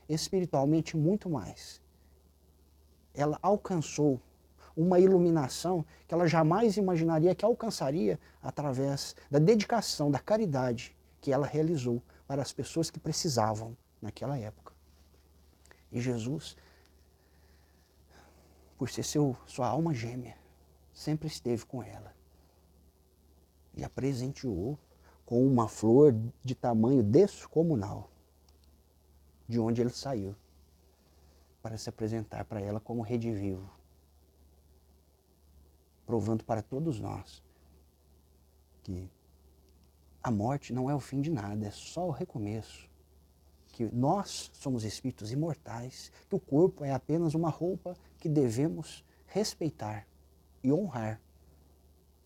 espiritualmente 0.09 0.97
muito 0.97 1.29
mais. 1.29 1.81
Ela 3.15 3.39
alcançou 3.43 4.21
uma 4.77 5.01
iluminação 5.01 5.85
que 6.07 6.15
ela 6.15 6.29
jamais 6.29 6.77
imaginaria 6.77 7.35
que 7.35 7.45
alcançaria 7.45 8.19
através 8.41 9.17
da 9.29 9.39
dedicação, 9.39 10.11
da 10.11 10.21
caridade 10.21 10.97
que 11.21 11.33
ela 11.33 11.47
realizou 11.47 12.01
para 12.27 12.41
as 12.41 12.53
pessoas 12.53 12.91
que 12.91 13.01
precisavam 13.01 13.77
naquela 14.01 14.39
época. 14.39 14.68
E 15.91 16.01
Jesus, 16.01 16.57
por 18.77 18.89
ser 18.89 19.03
seu, 19.03 19.37
sua 19.47 19.69
alma 19.69 19.95
gêmea, 19.95 20.37
sempre 20.93 21.29
esteve 21.29 21.65
com 21.65 21.83
ela 21.83 22.15
e 23.75 23.85
a 23.85 23.89
presenteou 23.89 24.79
com 25.25 25.47
uma 25.47 25.69
flor 25.69 26.15
de 26.43 26.55
tamanho 26.55 27.03
descomunal, 27.03 28.11
de 29.49 29.61
onde 29.61 29.81
ele 29.81 29.91
saiu, 29.91 30.35
para 31.63 31.79
se 31.79 31.89
apresentar 31.89 32.45
para 32.45 32.61
ela 32.61 32.81
como 32.81 33.03
rede 33.03 33.33
vivo 33.33 33.79
provando 36.09 36.43
para 36.43 36.63
todos 36.63 36.99
nós 36.99 37.45
que 38.83 39.11
a 40.23 40.31
morte 40.31 40.73
não 40.73 40.89
é 40.89 40.95
o 40.95 41.01
fim 41.01 41.21
de 41.21 41.31
nada, 41.31 41.67
é 41.67 41.71
só 41.71 42.09
o 42.09 42.11
recomeço. 42.11 42.88
Que 43.79 43.89
nós 43.95 44.51
somos 44.55 44.83
espíritos 44.83 45.31
imortais, 45.31 46.11
que 46.29 46.35
o 46.35 46.41
corpo 46.41 46.85
é 46.85 46.91
apenas 46.91 47.33
uma 47.33 47.49
roupa 47.49 47.97
que 48.19 48.29
devemos 48.29 49.05
respeitar 49.29 50.05
e 50.65 50.73
honrar, 50.73 51.21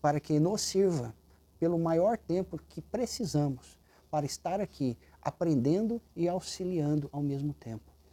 para 0.01 0.19
que 0.19 0.39
nos 0.39 0.61
sirva 0.63 1.13
pelo 1.59 1.77
maior 1.77 2.17
tempo 2.17 2.57
que 2.57 2.81
precisamos 2.81 3.77
para 4.09 4.25
estar 4.25 4.59
aqui 4.59 4.97
aprendendo 5.21 6.01
e 6.15 6.27
auxiliando 6.27 7.07
ao 7.11 7.21
mesmo 7.21 7.53
tempo. 7.53 7.92